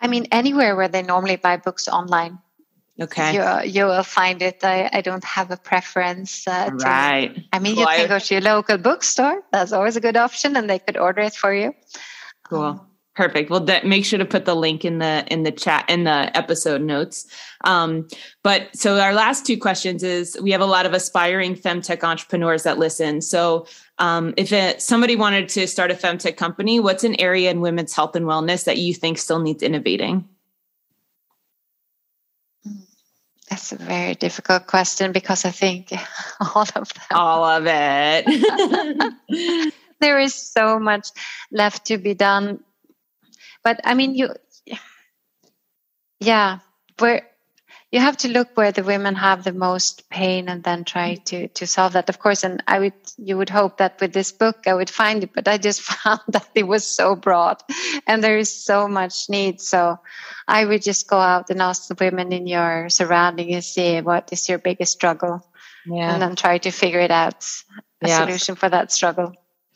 [0.00, 2.38] I mean, anywhere where they normally buy books online.
[3.00, 3.34] Okay.
[3.34, 4.62] You, you will find it.
[4.62, 6.46] I, I don't have a preference.
[6.46, 7.44] Uh, to, right.
[7.52, 9.42] I mean, you can go to your local bookstore.
[9.52, 11.74] That's always a good option, and they could order it for you.
[12.44, 12.62] Cool.
[12.62, 12.86] Um,
[13.16, 13.50] Perfect.
[13.50, 16.34] Well, de- make sure to put the link in the in the chat in the
[16.36, 17.26] episode notes.
[17.64, 18.06] Um,
[18.42, 22.62] but so our last two questions is we have a lot of aspiring femtech entrepreneurs
[22.62, 23.20] that listen.
[23.20, 23.66] So
[23.98, 27.92] um, if it, somebody wanted to start a femtech company, what's an area in women's
[27.92, 30.26] health and wellness that you think still needs innovating?
[33.50, 35.92] That's a very difficult question because I think
[36.40, 37.10] all of them.
[37.10, 39.74] All of it.
[40.00, 41.08] there is so much
[41.50, 42.62] left to be done.
[43.64, 44.30] But I mean, you,
[46.20, 46.60] yeah,
[46.98, 47.26] where
[47.90, 51.24] you have to look where the women have the most pain and then try mm.
[51.24, 52.08] to to solve that.
[52.08, 55.24] Of course and i would you would hope that with this book i would find
[55.24, 57.62] it but i just found that it was so broad
[58.06, 59.60] and there is so much need.
[59.60, 59.98] So
[60.46, 64.32] i would just go out and ask the women in your surrounding and see what
[64.32, 65.46] is your biggest struggle
[65.86, 66.12] yeah.
[66.12, 67.44] and then try to figure it out
[68.02, 68.24] a yeah.
[68.24, 69.34] solution for that struggle.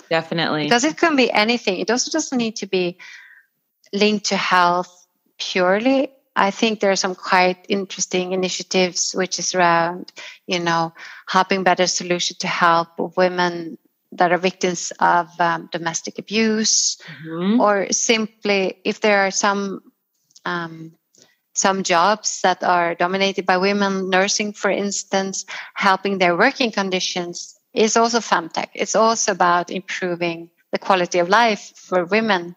[0.09, 0.65] Definitely.
[0.65, 1.79] Because it can be anything.
[1.79, 2.99] It also doesn't need to be
[3.93, 5.07] linked to health
[5.39, 10.13] purely I think there are some quite interesting initiatives which is around,
[10.47, 10.93] you know,
[11.27, 13.79] helping better solution to help women
[14.13, 17.61] that are victims of um, domestic abuse, mm-hmm.
[17.61, 19.83] or simply if there are some
[20.45, 20.93] um,
[21.55, 27.97] some jobs that are dominated by women, nursing, for instance, helping their working conditions is
[27.97, 28.69] also femtech.
[28.75, 32.57] It's also about improving the quality of life for women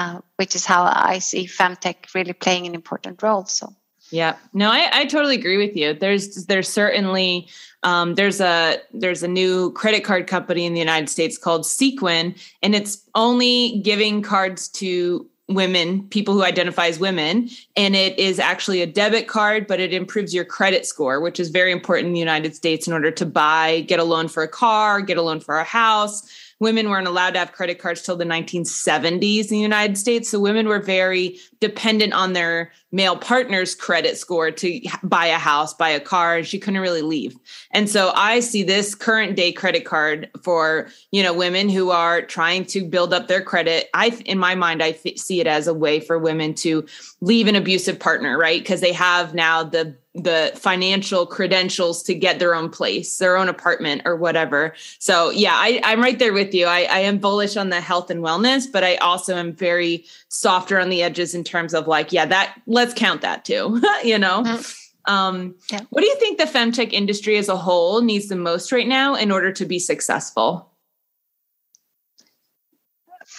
[0.00, 3.44] uh, which is how I see femtech really playing an important role.
[3.44, 3.74] So.
[4.10, 5.92] Yeah, no, I, I totally agree with you.
[5.92, 7.48] There's there's certainly
[7.82, 12.34] um, there's a there's a new credit card company in the United States called Sequin,
[12.62, 18.38] and it's only giving cards to women, people who identify as women, and it is
[18.38, 22.14] actually a debit card, but it improves your credit score, which is very important in
[22.14, 25.22] the United States in order to buy, get a loan for a car, get a
[25.22, 29.48] loan for a house women weren't allowed to have credit cards till the 1970s in
[29.48, 30.28] the United States.
[30.28, 35.74] So women were very dependent on their male partner's credit score to buy a house,
[35.74, 37.36] buy a car, and she couldn't really leave.
[37.70, 42.22] And so I see this current day credit card for, you know, women who are
[42.22, 43.88] trying to build up their credit.
[43.94, 46.86] I in my mind I see it as a way for women to
[47.20, 48.60] leave an abusive partner, right?
[48.60, 53.48] Because they have now the the financial credentials to get their own place, their own
[53.48, 54.74] apartment or whatever.
[54.98, 56.66] So yeah, I, I'm right there with you.
[56.66, 60.80] I, I am bullish on the health and wellness, but I also am very softer
[60.80, 64.42] on the edges in terms of like, yeah, that let's count that too, you know?
[64.42, 65.12] Mm-hmm.
[65.12, 65.80] Um, yeah.
[65.90, 69.14] What do you think the femtech industry as a whole needs the most right now
[69.14, 70.70] in order to be successful?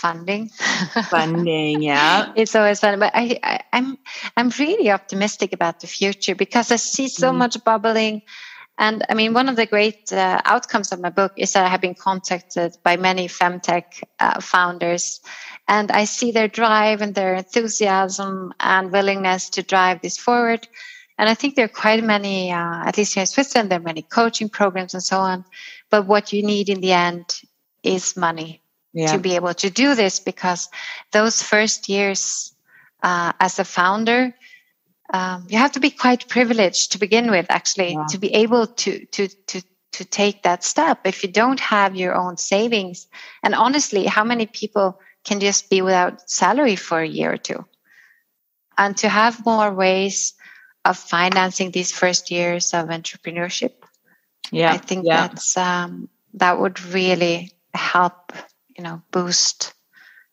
[0.01, 0.49] funding
[1.09, 3.97] funding yeah it's always fun but I, I am
[4.35, 7.37] I'm, I'm really optimistic about the future because i see so mm.
[7.37, 8.23] much bubbling
[8.79, 11.69] and i mean one of the great uh, outcomes of my book is that i
[11.69, 15.19] have been contacted by many femtech uh, founders
[15.67, 20.67] and i see their drive and their enthusiasm and willingness to drive this forward
[21.17, 23.83] and i think there are quite many uh, at least here in switzerland there are
[23.83, 25.45] many coaching programs and so on
[25.89, 27.41] but what you need in the end
[27.83, 28.61] is money
[28.93, 29.11] yeah.
[29.11, 30.69] to be able to do this because
[31.11, 32.53] those first years
[33.03, 34.33] uh, as a founder
[35.13, 38.05] um, you have to be quite privileged to begin with actually yeah.
[38.09, 42.15] to be able to to to to take that step if you don't have your
[42.15, 43.07] own savings
[43.43, 47.65] and honestly how many people can just be without salary for a year or two.
[48.77, 50.33] And to have more ways
[50.85, 53.73] of financing these first years of entrepreneurship
[54.51, 55.27] yeah i think yeah.
[55.27, 58.33] that's um, that would really help
[58.77, 59.73] you know boost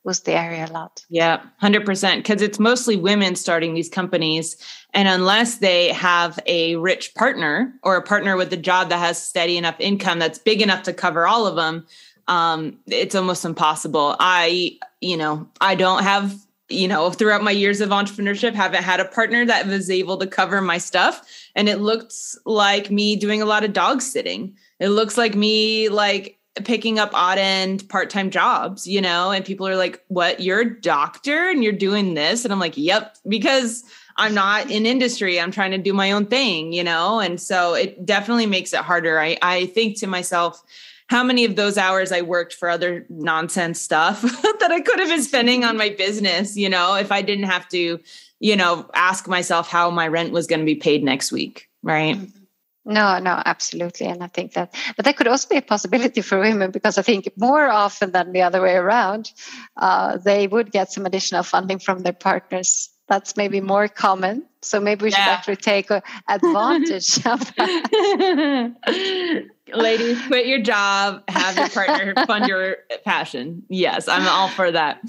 [0.05, 1.05] boost the area a lot.
[1.11, 4.57] Yeah 100% because it's mostly women starting these companies.
[4.95, 9.23] And unless they have a rich partner or a partner with a job that has
[9.23, 11.87] steady enough income that's big enough to cover all of them
[12.29, 14.17] um, it's almost impossible.
[14.21, 16.35] I you know i don't have
[16.69, 20.27] you know throughout my years of entrepreneurship haven't had a partner that was able to
[20.27, 21.27] cover my stuff.
[21.55, 24.55] And it looks like me doing a lot of dog sitting.
[24.79, 29.31] It looks like me like picking up odd end part-time jobs you know?
[29.31, 30.41] And people are like what?
[30.41, 32.45] You're a doctor and you're doing this?
[32.45, 33.83] And i'm like yep because
[34.19, 35.41] i'm not in industry.
[35.41, 37.19] I'm trying to do my own thing you know?
[37.21, 39.19] And so it definitely makes it harder.
[39.19, 40.63] I i think to myself
[41.09, 44.23] how many of those hours i worked for other nonsense stuff
[44.61, 47.69] that i could have been spending on my business you know if i didn't have
[47.69, 47.99] to
[48.41, 52.17] you know ask myself how my rent was going to be paid next week right
[52.17, 52.39] mm-hmm.
[52.89, 54.07] No, no, absolutely.
[54.07, 57.03] And I think that, but that could also be a possibility for women because I
[57.03, 59.31] think more often than the other way around,
[59.77, 62.89] uh, they would get some additional funding from their partners.
[63.09, 64.45] That's maybe more common.
[64.61, 65.31] So maybe we should yeah.
[65.31, 68.75] actually take advantage of that.
[69.75, 73.63] Ladies, quit your job, have your partner fund your passion.
[73.69, 75.01] Yes, I'm all for that.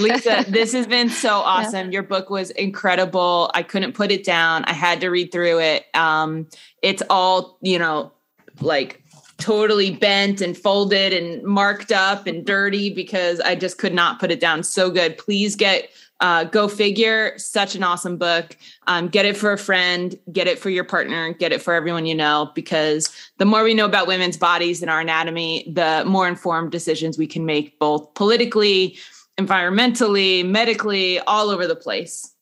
[0.00, 1.86] Lisa, this has been so awesome.
[1.86, 1.94] Yeah.
[1.94, 3.50] Your book was incredible.
[3.54, 4.64] I couldn't put it down.
[4.64, 5.86] I had to read through it.
[5.94, 6.48] Um,
[6.82, 8.12] it's all, you know,
[8.60, 9.02] like
[9.38, 14.32] totally bent and folded and marked up and dirty because I just could not put
[14.32, 14.64] it down.
[14.64, 15.16] So good.
[15.16, 15.90] Please get
[16.20, 18.56] Uh, go figure, such an awesome book.
[18.88, 22.06] Um, get it for a friend, get it for your partner, get it for everyone
[22.06, 26.26] you know, because the more we know about women's bodies and our anatomy, the more
[26.26, 28.98] informed decisions we can make, both politically,
[29.38, 32.34] environmentally, medically, all over the place.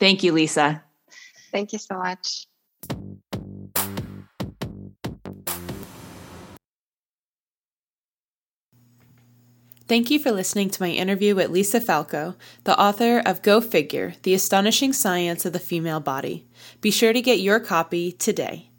[0.00, 0.82] Thank you, Lisa.
[1.52, 2.46] Thank you so much.
[9.90, 14.14] Thank you for listening to my interview with Lisa Falco, the author of Go Figure
[14.22, 16.46] The Astonishing Science of the Female Body.
[16.80, 18.69] Be sure to get your copy today.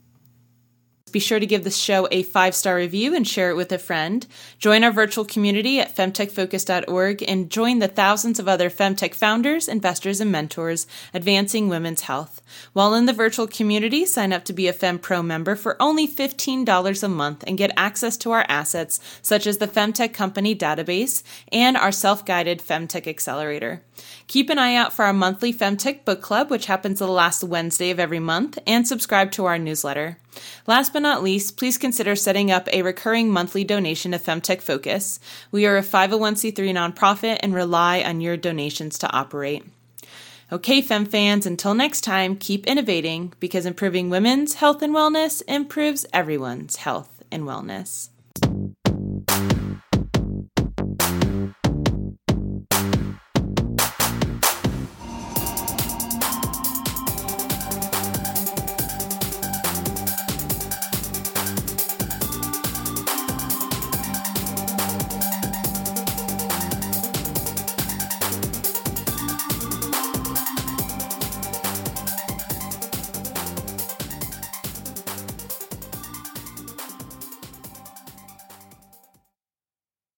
[1.12, 3.78] Be sure to give the show a five star review and share it with a
[3.78, 4.26] friend.
[4.60, 10.22] Join our virtual community at femtechfocus.org and join the thousands of other femtech founders, investors,
[10.22, 12.42] and mentors advancing women's health.
[12.74, 17.04] While in the virtual community, sign up to be a FemPro member for only $15
[17.04, 21.76] a month and get access to our assets such as the Femtech Company database and
[21.76, 23.82] our self guided Femtech Accelerator.
[24.28, 27.90] Keep an eye out for our monthly Femtech Book Club, which happens the last Wednesday
[27.92, 30.18] of every month, and subscribe to our newsletter.
[30.68, 35.20] Last but not least, please consider setting up a recurring monthly donation to Femtech Focus.
[35.52, 39.66] We are a 501c3 nonprofit and rely on your donations to operate.
[40.52, 46.06] Okay, Fem fans, until next time, keep innovating because improving women's health and wellness improves
[46.12, 48.10] everyone's health and wellness.